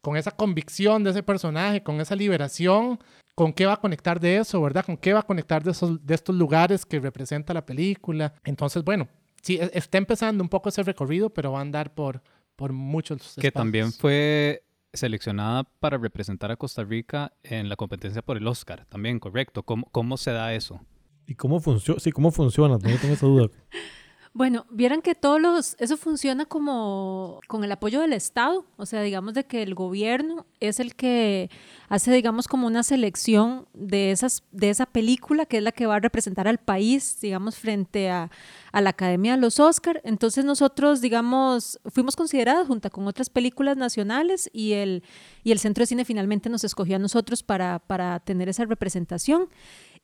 [0.00, 2.98] con esa convicción de ese personaje, con esa liberación,
[3.36, 4.84] ¿con qué va a conectar de eso, verdad?
[4.84, 8.34] ¿Con qué va a conectar de, esos, de estos lugares que representa la película?
[8.44, 9.08] Entonces, bueno,
[9.42, 12.22] sí, e, está empezando un poco ese recorrido, pero va a andar por,
[12.56, 13.42] por muchos espacios.
[13.42, 18.86] Que también fue seleccionada para representar a Costa Rica en la competencia por el Oscar,
[18.86, 19.62] también, correcto.
[19.62, 20.80] ¿Cómo, cómo se da eso?
[21.26, 22.00] ¿Y cómo funciona?
[22.00, 22.78] Sí, ¿cómo funciona?
[22.78, 23.48] No tengo esa duda.
[24.36, 29.00] Bueno, vieran que todos los, eso funciona como con el apoyo del Estado, o sea,
[29.00, 31.48] digamos de que el gobierno es el que
[31.88, 35.96] hace, digamos, como una selección de, esas, de esa película que es la que va
[35.96, 38.30] a representar al país, digamos, frente a,
[38.72, 40.02] a la Academia de los Oscar.
[40.04, 45.02] Entonces nosotros, digamos, fuimos considerados junto con otras películas nacionales y el,
[45.44, 49.48] y el Centro de Cine finalmente nos escogió a nosotros para, para tener esa representación.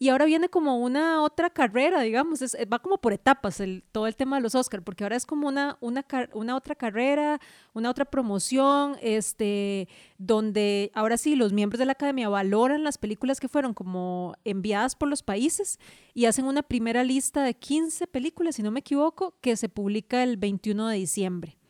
[0.02, 4.16] Y ahora viene como una otra carrera, digamos, va como por etapas el, todo el
[4.16, 7.40] tema de los Oscars, porque ahora es como una, una, una otra carrera,
[7.72, 9.86] una otra promoción, este,
[10.18, 14.96] donde ahora sí los miembros de la academia valoran las películas que fueron como enviadas
[14.96, 15.78] por los países
[16.14, 20.24] y hacen una primera lista de 15 películas, si no me equivoco, que se publica
[20.24, 21.62] el 21 de diciembre.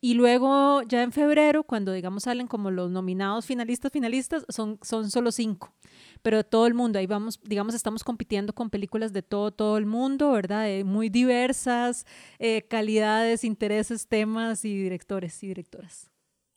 [0.00, 5.10] Y luego ya en febrero, cuando digamos salen como los nominados finalistas, finalistas, son, son
[5.10, 5.74] solo cinco
[6.22, 6.98] pero de todo el mundo.
[6.98, 10.66] Ahí vamos, digamos, estamos compitiendo con películas de todo, todo el mundo, ¿verdad?
[10.84, 12.06] muy diversas,
[12.38, 16.10] eh, calidades, intereses, temas y directores y directoras.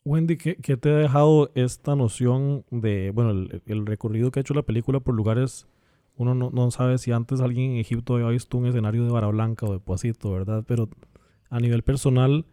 [0.04, 4.52] Wendy, ¿qué, ¿qué, te ha dejado esta noción de, bueno, el, recorrido que ha hecho
[4.52, 5.66] la película por lugares,
[6.16, 9.28] uno no, no, sabe si antes alguien en Egipto había visto un escenario de Vara
[9.28, 10.62] Blanca o de Poacito, ¿verdad?
[10.68, 10.90] Pero
[11.48, 12.44] a nivel personal,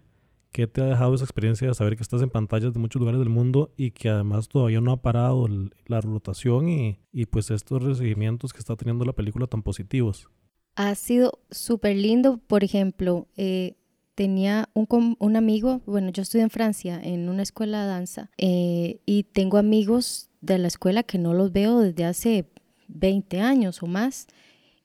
[0.52, 3.20] ¿Qué te ha dejado esa experiencia de saber que estás en pantallas de muchos lugares
[3.20, 5.47] del mundo y que además todavía no ha parado
[5.86, 10.30] la rotación y, y, pues estos recibimientos que está teniendo la película tan positivos?
[10.76, 13.76] Ha sido súper lindo, por ejemplo, eh,
[14.16, 18.99] tenía un, un, amigo, bueno, yo estudié en Francia en una escuela de danza eh,
[19.06, 22.45] y tengo amigos de la escuela que no los veo desde hace
[22.89, 24.28] 20 años o más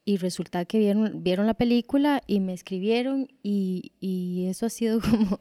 [0.07, 5.01] y resulta que vieron, vieron la película y me escribieron y, y eso ha sido
[5.03, 5.41] como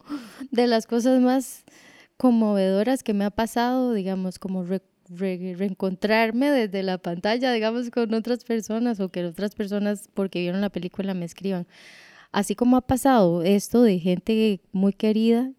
[0.52, 1.64] de las cosas más
[2.18, 4.66] conmovedoras que me ha pasado, digamos, como
[5.08, 10.72] reencontrarme desde la pantalla, digamos, con otras personas o que otras personas porque vieron la
[10.72, 11.68] película me escriban.
[12.32, 15.52] Así como ha pasado esto de gente muy querida,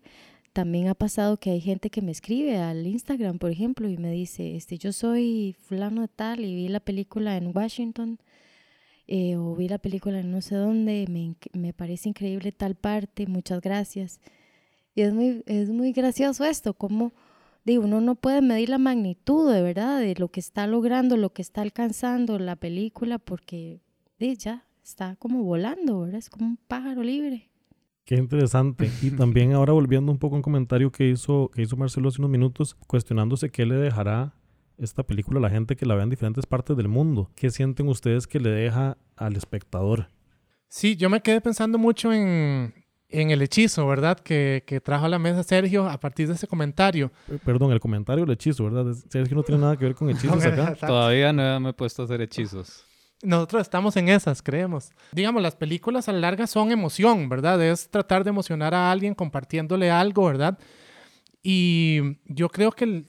[0.53, 4.11] también ha pasado que hay gente que me escribe al Instagram, por ejemplo, y me
[4.11, 8.19] dice, este, yo soy fulano de tal y vi la película en Washington
[9.07, 13.61] eh, o vi la película no sé dónde, me, me, parece increíble tal parte, muchas
[13.61, 14.21] gracias.
[14.95, 17.13] Y es muy, es muy gracioso esto, como
[17.65, 21.33] digo, uno no puede medir la magnitud de verdad de lo que está logrando, lo
[21.33, 23.81] que está alcanzando la película, porque
[24.19, 26.19] ya está como volando, ¿verdad?
[26.19, 27.51] Es como un pájaro libre.
[28.05, 28.89] Qué interesante.
[29.03, 32.21] Y también ahora volviendo un poco a un comentario que hizo, que hizo Marcelo hace
[32.21, 34.33] unos minutos, cuestionándose qué le dejará
[34.79, 37.31] esta película a la gente que la vea en diferentes partes del mundo.
[37.35, 40.09] ¿Qué sienten ustedes que le deja al espectador?
[40.69, 42.75] Sí, yo me quedé pensando mucho en,
[43.09, 44.19] en el hechizo, ¿verdad?
[44.19, 47.11] Que, que, trajo a la mesa Sergio a partir de ese comentario.
[47.45, 48.95] Perdón, el comentario del hechizo, ¿verdad?
[49.09, 50.75] Sergio no tiene nada que ver con hechizos acá.
[50.75, 52.85] Todavía no me he puesto a hacer hechizos.
[53.23, 54.91] Nosotros estamos en esas, creemos.
[55.13, 57.63] Digamos, las películas a la larga son emoción, ¿verdad?
[57.65, 60.59] Es tratar de emocionar a alguien compartiéndole algo, ¿verdad?
[61.43, 63.09] Y yo creo que el,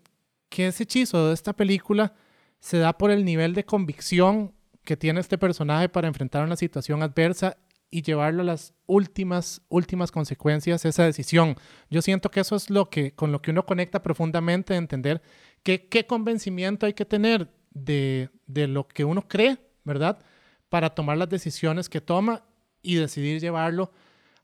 [0.50, 2.14] que ese hechizo de esta película
[2.60, 7.04] se da por el nivel de convicción que tiene este personaje para enfrentar una situación
[7.04, 7.58] adversa
[7.90, 11.56] y llevarlo a las últimas, últimas consecuencias esa decisión.
[11.90, 15.22] Yo siento que eso es lo que, con lo que uno conecta profundamente, de entender
[15.64, 20.20] que, qué convencimiento hay que tener de, de lo que uno cree, ¿verdad?
[20.70, 22.44] Para tomar las decisiones que toma
[22.82, 23.92] y decidir llevarlo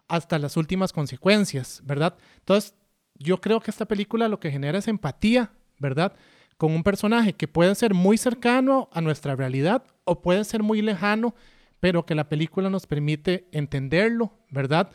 [0.08, 2.18] hasta las últimas consecuencias, ¿verdad?
[2.40, 2.76] Entonces,
[3.16, 5.52] yo creo que esta película lo que genera es empatía
[5.84, 6.14] ¿verdad?
[6.58, 10.82] Con un personaje que puede ser muy cercano a nuestra realidad o puede ser muy
[10.82, 11.36] lejano,
[11.80, 14.90] pero que la película nos permite entenderlo, ¿verdad?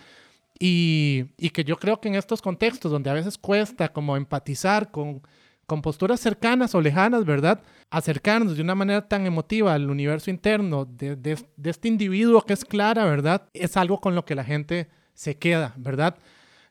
[0.58, 5.22] Y, que yo creo que en estos contextos donde a veces cuesta como empatizar con,
[5.66, 7.60] con posturas cercanas o lejanas, ¿verdad?
[7.90, 12.64] Acercarnos de una manera tan emotiva al universo interno de, de, este individuo que es
[12.64, 13.48] Clara, ¿verdad?
[13.52, 16.16] Es algo con lo que la gente se queda, ¿verdad?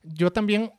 [0.03, 0.72] Yo también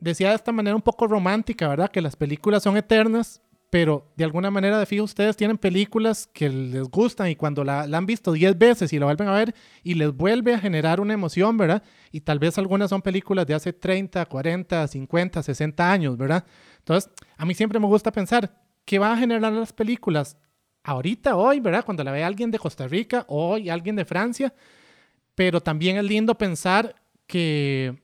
[0.00, 1.90] decía de esta manera un poco romántica, ¿verdad?
[1.90, 3.40] Que las películas son eternas,
[3.70, 7.82] pero de alguna manera, de fijo, ustedes tienen películas que les gustan y cuando la,
[7.82, 11.12] han visto 10 veces y la vuelven a ver y les vuelve a generar una
[11.12, 11.82] emoción, ¿verdad?
[12.10, 16.44] Y tal vez algunas son películas de hace 30, 40, 50, 60 años, ¿verdad?
[16.78, 20.38] Entonces, a mí siempre me gusta pensar, ¿qué va a generar las películas
[20.82, 21.84] ahorita, hoy, ¿verdad?
[21.84, 24.54] Cuando la ve alguien de Costa Rica, hoy alguien de Francia,
[25.34, 26.94] pero también es lindo pensar
[27.26, 28.00] que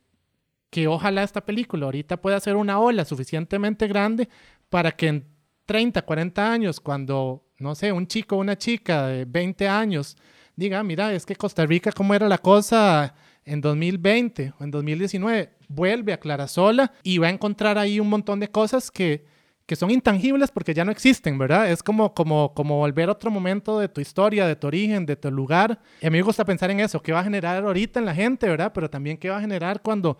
[0.75, 4.29] que ojalá esta película ahorita pueda ser una ola suficientemente grande
[4.71, 5.25] para que en
[5.67, 10.17] 30, 40 años, cuando, no sé, un chico o una chica de 20 años
[10.57, 13.15] diga, mira, es que Costa Rica, ¿cómo era la cosa
[13.45, 15.53] en 2020 o en 2019?
[15.69, 19.27] Vuelve a Clarasola y va a encontrar ahí un montón de cosas que,
[19.67, 21.71] que son intangibles porque ya no existen, ¿verdad?
[21.71, 25.15] Es como, como, como volver a otro momento de tu historia, de tu origen, de
[25.15, 25.79] tu lugar.
[26.01, 28.15] Y a mí me gusta pensar en eso, qué va a generar ahorita en la
[28.17, 28.73] gente, ¿verdad?
[28.75, 30.19] Pero también qué va a generar cuando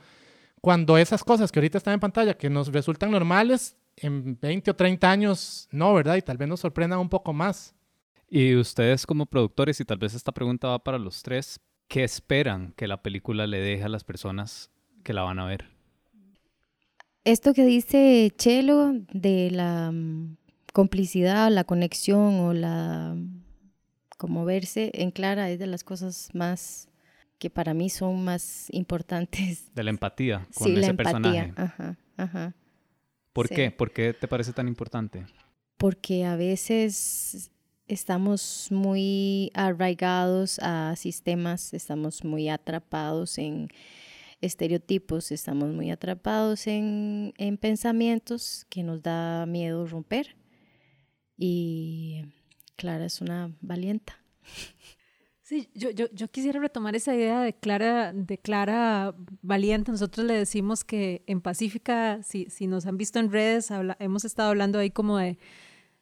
[0.65, 4.75] cuando esas cosas que ahorita están en pantalla, que nos resultan normales, en 20 o
[4.75, 6.17] 30 años no, ¿verdad?
[6.17, 7.75] Y tal vez nos sorprendan un poco más.
[8.31, 12.73] Y ustedes como productores, y tal vez esta pregunta va para los tres, ¿qué esperan
[12.79, 14.71] que la película le deje a las personas
[15.03, 15.67] que la van a ver?
[17.25, 20.39] Esto que dice Chelo de la mm,
[20.73, 23.15] complicidad, la conexión o la
[24.17, 26.89] como verse en clara es de las cosas más
[27.45, 29.71] que para mí son más importantes.
[29.75, 31.53] De la empatía con ese la personaje.
[31.57, 32.55] Ajá, ajá.
[33.35, 33.71] ¿Por qué?
[33.71, 35.27] ¿Por qué te parece tan importante?
[35.77, 37.51] Porque a veces
[37.87, 43.69] estamos muy arraigados a sistemas, estamos muy atrapados en
[44.41, 50.35] estereotipos, estamos muy atrapados en, en pensamientos que nos da miedo romper.
[51.37, 52.25] Y
[52.77, 54.19] Clara es una valienta.
[55.45, 59.93] Sí, yo, yo, yo, quisiera retomar esa idea de Clara, de Clara Valiente.
[59.93, 64.49] Nosotros le decimos que en Pacífica, si, si nos han visto en redes, hemos estado
[64.49, 65.37] hablando ahí como de,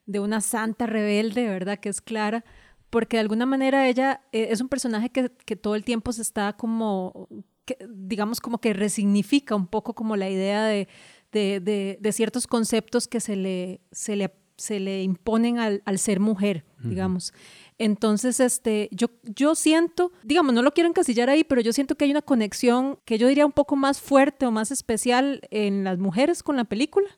[0.06, 1.80] de, una santa rebelde, ¿verdad?
[1.80, 2.44] Que es Clara,
[2.88, 6.22] porque de alguna manera ella eh, es un personaje que, que, todo el tiempo se
[6.22, 7.28] está como,
[7.64, 10.86] que, digamos, como que resignifica un poco como la idea de,
[11.32, 15.98] de, de, de ciertos conceptos que se le, se le se le imponen al, al
[15.98, 17.32] ser mujer, digamos.
[17.78, 22.04] Entonces, este, yo, yo siento, digamos, no lo quiero encasillar ahí, pero yo siento que
[22.04, 25.98] hay una conexión que yo diría un poco más fuerte o más especial en las
[25.98, 27.08] mujeres con la película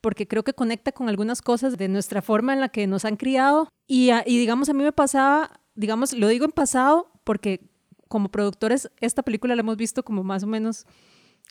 [0.00, 3.16] porque creo que conecta con algunas cosas de nuestra forma en la que nos han
[3.16, 3.68] criado.
[3.86, 7.68] Y, y, digamos, a mí me pasaba, digamos, lo digo en pasado porque
[8.08, 10.86] como productores esta película la hemos visto como más o menos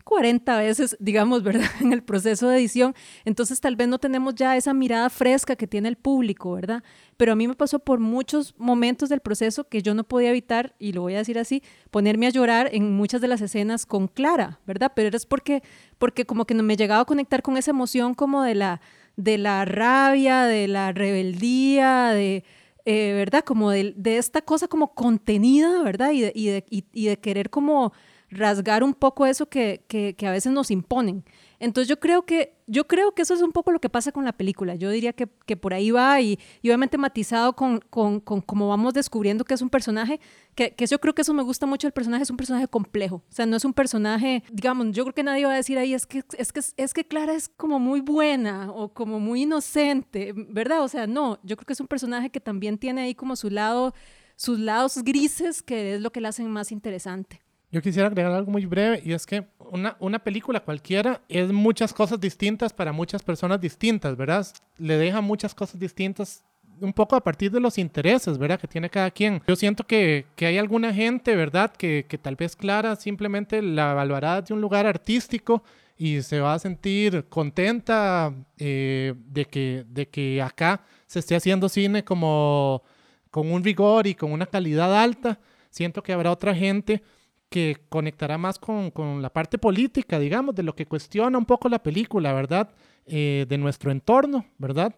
[0.03, 1.69] 40 veces, digamos, ¿verdad?
[1.81, 2.95] En el proceso de edición.
[3.25, 6.83] Entonces tal vez no tenemos ya esa mirada fresca que tiene el público, ¿verdad?
[7.17, 10.75] Pero a mí me pasó por muchos momentos del proceso que yo no podía evitar,
[10.79, 14.07] y lo voy a decir así, ponerme a llorar en muchas de las escenas con
[14.07, 14.91] Clara, ¿verdad?
[14.95, 15.61] Pero es porque,
[15.97, 18.81] porque como que no me llegaba a conectar con esa emoción como de la,
[19.17, 22.43] de la rabia, de la rebeldía, de...
[22.89, 23.43] Eh, ¿verdad?
[23.43, 26.11] Como de, esta cosa como contenida, ¿verdad?
[26.13, 27.91] Y de querer como
[28.30, 31.23] rasgar un poco eso que, que, a veces nos imponen.
[31.59, 34.25] Entonces yo creo que, yo creo que eso es un poco lo que pasa con
[34.25, 34.75] la película.
[34.75, 38.93] Yo diría que, que por ahí va y, obviamente matizado con, con, con cómo vamos
[38.93, 40.19] descubriendo que es un personaje,
[40.55, 43.23] que, que, yo creo que eso me gusta mucho el personaje, es un personaje complejo.
[43.30, 45.93] O sea, no es un personaje, digamos, yo creo que nadie va a decir ahí,
[45.93, 50.34] es que, es que, es que Clara es como muy buena o como muy inocente,
[50.36, 50.84] ¿verdad?
[50.84, 53.49] O sea, no, yo creo que es un personaje que también tiene ahí como su
[53.49, 53.93] lado,
[54.36, 57.46] sus lados grises, que es lo que le hacen más interesante.
[57.70, 61.93] Yo quisiera agregar algo muy breve y es que una, una película cualquiera es muchas
[61.93, 64.47] cosas distintas para muchas personas distintas, ¿verdad?
[64.78, 66.43] Le deja muchas cosas distintas
[66.80, 68.59] un poco a partir de los intereses, ¿verdad?
[68.59, 69.41] Que tiene cada quien.
[69.47, 71.72] Yo siento que, que hay alguna gente, ¿verdad?
[71.76, 75.63] Que, que, tal vez Clara simplemente la evaluará de un lugar artístico
[75.97, 81.70] y se va a sentir contenta eh, de, que, de que acá se esté haciendo
[81.70, 82.84] cine como
[83.32, 85.39] con un rigor y con una calidad alta.
[85.70, 87.03] Siento que habrá otra gente
[87.49, 91.69] que conectará más con, con, la parte política, digamos, de lo que cuestiona un poco
[91.69, 92.69] la película, ¿verdad?
[93.05, 94.93] Eh, de nuestro entorno, ¿verdad?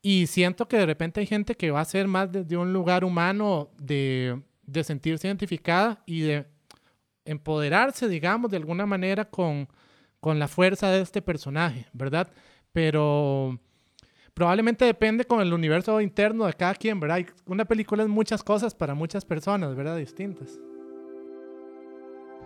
[0.00, 3.04] Y siento que de repente hay gente que va a ser más desde un lugar
[3.04, 6.46] humano de, de sentirse identificada y de
[7.24, 9.68] empoderarse, digamos, de alguna manera con,
[10.18, 12.28] con la fuerza de este personaje, ¿verdad?
[12.72, 13.60] Pero
[14.34, 17.26] probablemente depende con el universo interno de cada quien, ¿verdad?
[17.46, 19.98] Una película es muchas cosas para muchas personas, ¿verdad?
[19.98, 20.58] Distintas.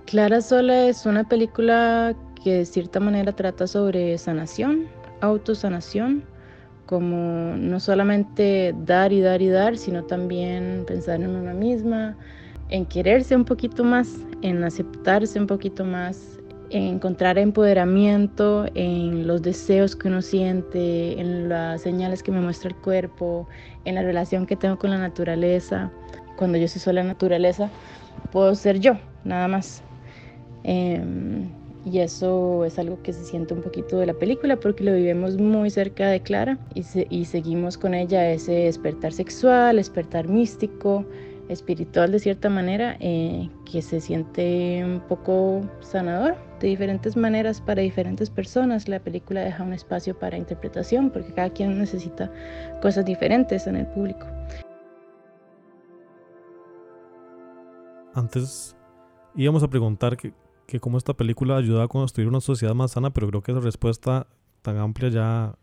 [0.06, 4.86] Clara Sola es una película que de cierta manera trata sobre sanación,
[5.20, 6.22] autosanación,
[6.86, 12.16] como no solamente dar y dar y dar, sino también pensar en una misma,
[12.68, 14.08] en quererse un poquito más,
[14.42, 16.38] en aceptarse un poquito más,
[16.70, 22.70] en encontrar empoderamiento en los deseos que uno siente, en las señales que me muestra
[22.70, 23.48] el cuerpo,
[23.84, 25.90] en la relación que tengo con la naturaleza.
[26.36, 27.70] Cuando yo soy sola naturaleza,
[28.30, 28.92] puedo ser yo,
[29.24, 29.82] nada más.
[30.68, 31.48] Em,
[31.84, 35.36] y eso es algo que se siente un poquito de la película porque lo vivimos
[35.38, 41.06] muy cerca de Clara y, y seguimos con ella ese despertar sexual, despertar místico,
[41.48, 47.82] espiritual de cierta manera, eh, que se siente un poco sanador de diferentes maneras para
[47.82, 48.88] diferentes personas.
[48.88, 52.28] La película deja un espacio para interpretación porque cada quien necesita
[52.82, 54.26] cosas diferentes en el público.
[58.14, 58.74] Antes
[59.36, 60.32] íbamos a preguntar que
[60.66, 63.60] que cómo esta película ayuda a construir una sociedad más sana, pero creo que esa
[63.60, 64.26] respuesta
[64.62, 65.54] tan amplia ya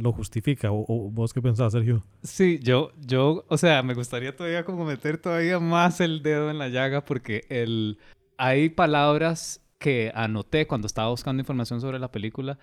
[0.00, 0.68] lo justifica.
[0.72, 2.02] O, vos qué pensás, Sergio?
[2.22, 6.58] Sí, yo, yo, o sea, me gustaría todavía como meter todavía más el dedo en
[6.58, 7.98] la llaga porque el,
[8.38, 12.58] hay palabras que anoté cuando estaba buscando información sobre la película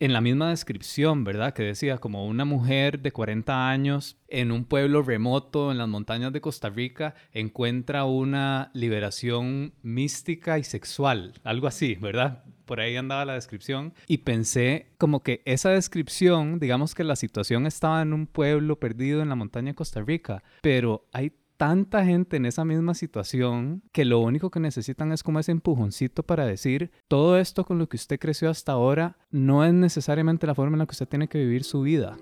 [0.00, 1.54] en la misma descripción, ¿verdad?
[1.54, 6.32] Que decía como una mujer de 40 años en un pueblo remoto en las montañas
[6.32, 12.44] de Costa Rica encuentra una liberación mística y sexual, algo así, ¿verdad?
[12.64, 17.66] Por ahí andaba la descripción y pensé como que esa descripción, digamos que la situación
[17.66, 21.32] estaba en un pueblo perdido en la montaña de Costa Rica, pero hay
[21.62, 26.24] tanta gente en esa misma situación que lo único que necesitan es como ese empujoncito
[26.24, 30.56] para decir, todo esto con lo que usted creció hasta ahora no es necesariamente la
[30.56, 32.16] forma en la que usted tiene que vivir su vida.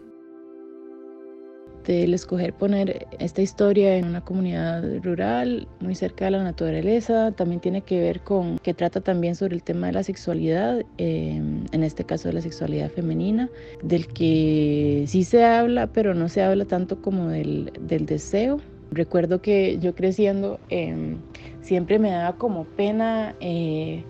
[1.86, 7.62] El escoger poner esta historia en una comunidad rural, muy cerca de la naturaleza, también
[7.62, 11.82] tiene que ver con que trata también sobre el tema de la sexualidad, em, en
[11.82, 13.49] este caso de la sexualidad femenina,
[13.82, 18.61] del que sí se habla, pero no se habla tanto como del, del deseo,
[18.91, 21.18] Recuerdo que yo creciendo em,
[21.62, 24.03] siempre me daba como pena eh,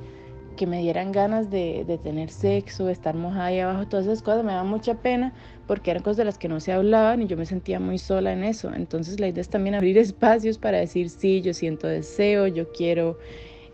[0.56, 4.52] que me dieran ganas de, tener sexo, estar mojada ahí abajo, todas esas cosas me
[4.52, 5.32] daban mucha pena
[5.66, 8.32] porque eran cosas de las que no se hablaban y yo me sentía muy sola
[8.32, 8.72] en eso.
[8.74, 13.18] Entonces la idea es también abrir espacios para decir, sí, yo siento deseo, yo quiero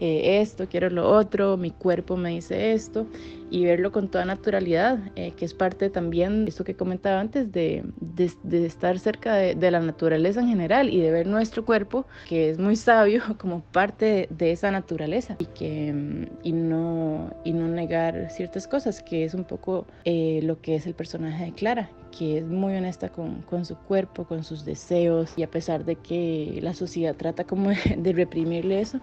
[0.01, 3.07] eh, esto, quiero lo otro, mi cuerpo me dice esto,
[3.51, 7.53] y verlo con toda naturalidad, eh, que es parte también de esto que comentaba antes,
[7.53, 12.07] de, de, estar cerca de, de, la naturaleza en general y de ver nuestro cuerpo,
[12.28, 17.68] que es muy sabio, como parte de, esa naturaleza, y, que, y, no, y no
[17.68, 21.90] negar ciertas cosas, que es un poco eh, lo que es el personaje de Clara,
[22.16, 25.97] que es muy honesta con, con, su cuerpo, con sus deseos, y a pesar de
[25.97, 29.01] que la sociedad trata como de reprimirle eso,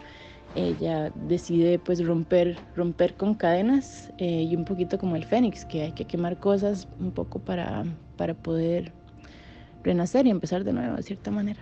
[0.56, 5.84] ella decide pues romper, romper con cadenas eh, y un poquito como el fénix, que
[5.84, 7.84] hay que quemar cosas un poco para,
[8.18, 8.94] para poder
[9.84, 11.62] renacer y empezar de nuevo de cierta manera.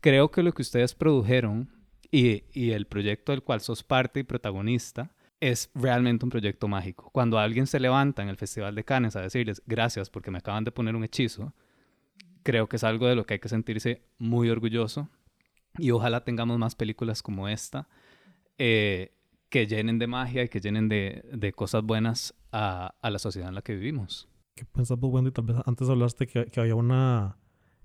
[0.00, 1.70] Creo que lo que ustedes produjeron
[2.10, 7.10] y, y el proyecto del cual sos parte y protagonista es realmente un proyecto mágico.
[7.10, 10.64] Cuando alguien se levanta en el Festival de Cannes a decirles gracias porque me acaban
[10.64, 11.54] de poner un hechizo,
[12.42, 15.08] creo que es algo de lo que hay que sentirse muy orgulloso
[15.78, 17.88] y ojalá tengamos más películas como esta
[18.58, 19.12] eh,
[19.48, 23.48] que llenen de magia y que llenen de, de cosas buenas a, a, la sociedad
[23.48, 24.28] en la que vivimos.
[24.54, 25.30] ¿Qué pensás vos, Wendy?
[25.30, 27.36] Tal vez antes hablaste que, que, había una...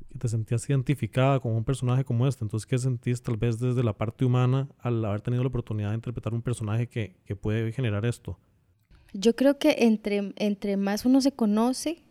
[0.08, 2.44] que te sentías identificada con un personaje como este.
[2.44, 5.96] Entonces, ¿qué sentís tal vez desde la parte humana al haber tenido la oportunidad de
[5.96, 8.40] interpretar un personaje que, que puede generar esto?
[9.14, 12.04] Yo creo que entre, entre más uno se conoce,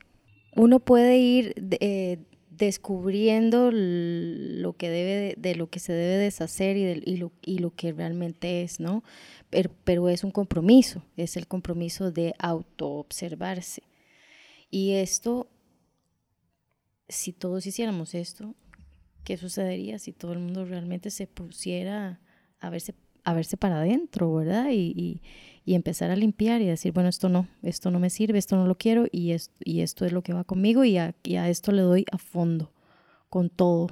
[0.57, 2.19] uno puede ir eh,
[2.59, 7.75] descubriendo lo que debe de, lo que se debe deshacer y, y, lo, y lo
[7.75, 9.03] que realmente es, ¿no?
[9.51, 13.83] Pero, pero, es un compromiso, es el compromiso de autoobservarse.
[14.71, 15.49] Y esto,
[17.09, 18.55] si todos hiciéramos esto,
[19.25, 22.21] ¿qué sucedería si todo el mundo realmente se pusiera
[22.61, 22.95] a verse,
[23.29, 24.71] a verse para adentro, ¿verdad?
[24.73, 25.21] Y,
[25.69, 28.67] y empezar a limpiar y decir, bueno, esto no, esto no me sirve, esto no
[28.67, 31.51] lo quiero y, esto, y esto es lo que va conmigo y a, y a
[31.51, 32.73] esto le doy a fondo,
[33.29, 33.89] con todo,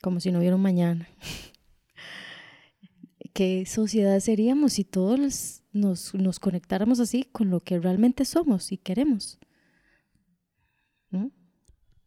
[0.00, 1.06] como si no hubiera un mañana.
[3.34, 8.78] ¿Qué sociedad seríamos si todos nos, nos, conectáramos así con lo que realmente somos y
[8.78, 9.38] queremos?
[11.10, 11.30] ¿No?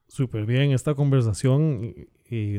[0.07, 1.93] Súper bien esta conversación
[2.27, 2.57] y,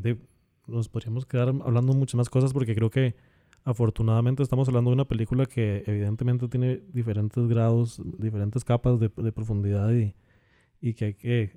[0.68, 3.16] nos podríamos quedar hablando muchas más cosas porque creo que
[3.68, 9.92] afortunadamente estamos hablando de una película que evidentemente tiene diferentes grados, diferentes capas de, profundidad
[9.92, 10.14] y,
[10.80, 11.56] y, que hay que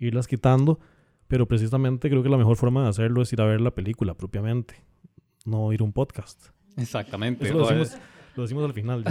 [0.00, 0.80] irlas quitando,
[1.28, 4.14] pero precisamente creo que la mejor forma de hacerlo es ir a ver la película
[4.14, 4.74] propiamente,
[5.44, 6.48] no ir a un podcast.
[6.76, 7.46] Exactamente.
[7.46, 7.96] Eso lo, decimos,
[8.34, 9.04] lo decimos al final.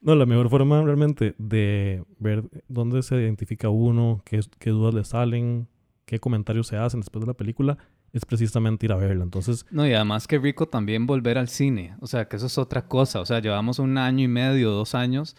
[0.00, 5.04] no, la mejor forma realmente de ver dónde se identifica uno, qué, qué dudas le
[5.04, 5.68] salen,
[6.06, 7.76] qué comentarios se hacen después de la película,
[8.14, 9.24] es precisamente ir a verla.
[9.24, 9.66] Entonces...
[9.70, 11.96] No, y además qué rico también volver al cine.
[12.00, 13.20] O sea, que eso es otra cosa.
[13.20, 15.36] O sea, llevamos un año y medio, dos años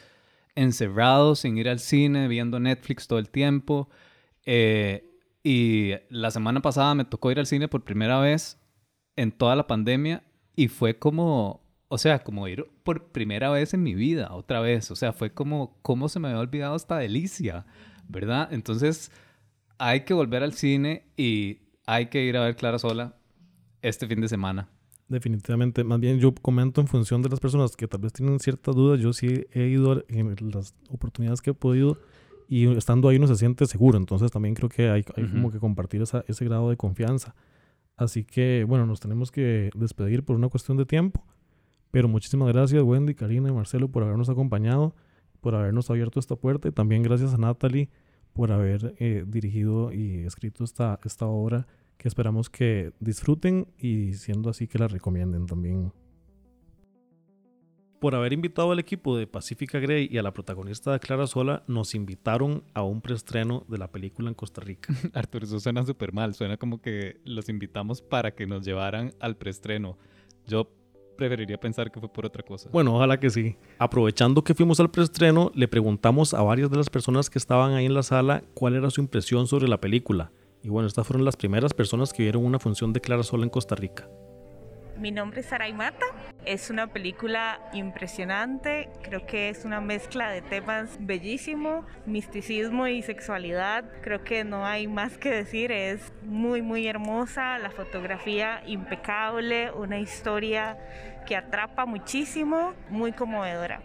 [0.55, 3.89] encerrados sin ir al cine, viendo Netflix todo el tiempo.
[4.45, 5.09] Eh,
[5.41, 8.59] y la semana pasada me tocó ir al cine por primera vez
[9.15, 10.23] en toda la pandemia
[10.53, 14.91] y fue como, o sea, como ir por primera vez en mi vida, otra vez.
[14.91, 17.65] O sea, fue como, ¿cómo se me había olvidado esta delicia?
[18.09, 18.49] ¿Verdad?
[18.51, 19.11] Entonces,
[19.77, 23.15] hay que volver al cine y hay que ir a ver Clara Sola
[23.81, 24.69] este fin de semana.
[25.07, 25.83] Definitivamente.
[25.83, 28.99] Más bien yo comento en función de las personas que tal vez tienen ciertas dudas.
[28.99, 31.99] Yo sí he ido en las oportunidades que he podido
[32.47, 33.97] y estando ahí uno se siente seguro.
[33.97, 37.35] Entonces también creo que hay, como que compartir ese grado de confianza.
[37.97, 41.23] Así que bueno, nos tenemos que despedir por una cuestión de tiempo.
[41.91, 44.95] Pero muchísimas gracias Wendy, Karina y Marcelo por habernos acompañado,
[45.39, 47.89] por habernos abierto esta puerta y también gracias a Natalie
[48.35, 51.65] por haber eh, dirigido y escrito esta, esta obra
[51.97, 55.93] que esperamos que disfruten y siendo así que la recomienden también.
[58.01, 61.63] Por haber invitado al equipo de Pacifica Grey y a la protagonista de Clara Sola,
[61.67, 64.93] nos invitaron a un preestreno de la película en Costa Rica.
[65.13, 66.33] Arturo, eso suena súper mal.
[66.35, 69.97] Suena como que los invitamos para que nos llevaran al preestreno.
[70.45, 70.69] Yo
[71.15, 72.69] preferiría pensar que fue por otra cosa.
[72.71, 73.57] Bueno, ojalá que sí.
[73.79, 77.85] Aprovechando que fuimos al preestreno, le preguntamos a varias de las personas que estaban ahí
[77.85, 80.31] en la sala cuál era su impresión sobre la película.
[80.63, 83.49] Y bueno, estas fueron las primeras personas que vieron una función de Clara Sola en
[83.49, 84.07] Costa Rica.
[84.97, 86.05] Mi nombre es Saray Mata.
[86.45, 88.89] Es una película impresionante.
[89.01, 93.83] Creo que es una mezcla de temas bellísimo, misticismo y sexualidad.
[94.01, 95.73] Creo que no hay más que decir.
[95.73, 97.57] Es muy, muy hermosa.
[97.59, 99.71] La fotografía impecable.
[99.71, 100.77] Una historia
[101.25, 102.73] que atrapa muchísimo.
[102.89, 103.81] Muy conmovedora.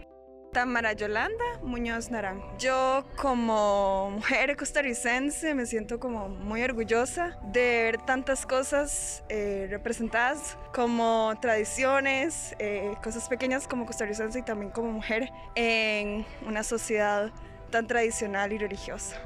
[0.51, 2.45] Tamara Yolanda Muñoz Naranjo.
[2.57, 10.57] Yo como mujer costarricense me siento como muy orgullosa de ver tantas cosas eh, representadas
[10.73, 17.31] como tradiciones, eh, cosas pequeñas como costarricense y también como mujer en una sociedad
[17.69, 19.17] tan tradicional y religiosa.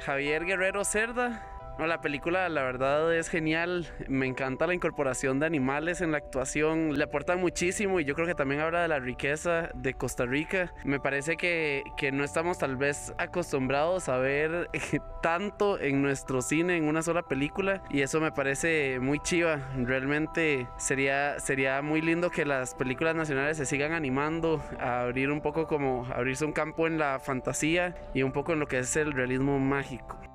[0.00, 1.44] Javier Guerrero Cerda,
[1.80, 6.18] No, la película la verdad es genial, me encanta la incorporación de animales en la
[6.18, 10.26] actuación, le aportan muchísimo y yo creo que también habla de la riqueza de Costa
[10.26, 10.74] Rica.
[10.84, 14.68] Me parece que, que no estamos tal vez acostumbrados a ver
[15.22, 19.70] tanto en nuestro cine en una sola película y eso me parece muy chiva.
[19.78, 25.40] Realmente sería, sería muy lindo que las películas nacionales se sigan animando a abrir un
[25.40, 28.96] poco como abrirse un campo en la fantasía y un poco en lo que es
[28.96, 30.29] el realismo mágico.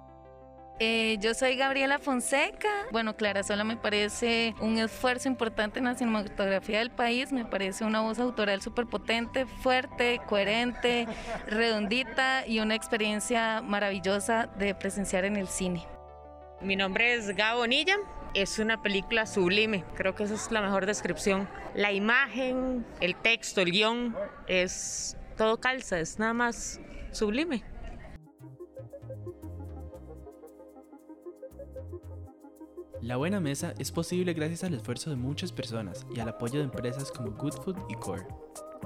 [0.79, 2.67] Eh, yo soy Gabriela Fonseca.
[2.91, 7.31] Bueno, Clara Sola me parece un esfuerzo importante en la cinematografía del país.
[7.31, 11.07] Me parece una voz autoral súper potente, fuerte, coherente,
[11.47, 15.85] redondita y una experiencia maravillosa de presenciar en el cine.
[16.61, 17.95] Mi nombre es Gabo Bonilla.
[18.33, 19.85] Es una película sublime.
[19.95, 21.47] Creo que esa es la mejor descripción.
[21.73, 24.13] La imagen, el texto, el guion,
[24.47, 27.63] es todo calza, es nada más sublime.
[33.05, 36.63] La Buena Mesa es posible gracias al esfuerzo de muchas personas y al apoyo de
[36.65, 38.25] empresas como Good Food y Core.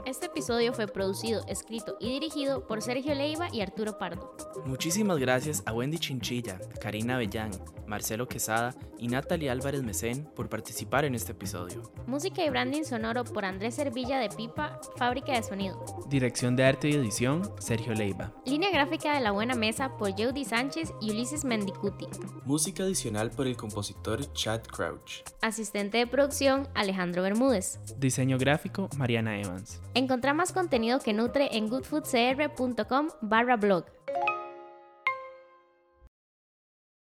[0.06, 4.36] Este episodio fue producido, escrito y dirigido por Sergio Leiva y Arturo Pardo.
[4.66, 7.52] Muchísimas gracias a Wendy Chinchilla, Karina Bellán,
[7.86, 11.92] Marcelo Quesada y Natalie Álvarez Mesén por participar en este episodio.
[12.06, 15.84] Música y branding sonoro por Andrés Servilla de Pipa, Fábrica de Sonido.
[16.08, 18.34] Dirección de arte y edición, Sergio Leiva.
[18.46, 22.08] Línea gráfica de La Buena Mesa por Jody Sánchez y Ulises Mendicuti.
[22.46, 25.24] Música adicional por el compositor Chad Crouch.
[25.42, 27.80] Asistente de producción, Alejandro Bermúdez.
[27.98, 29.82] Diseño gráfico, Mariana Evans.
[29.94, 33.86] Encontrá más contenido que nutre en goodfoodcr.com barra blog.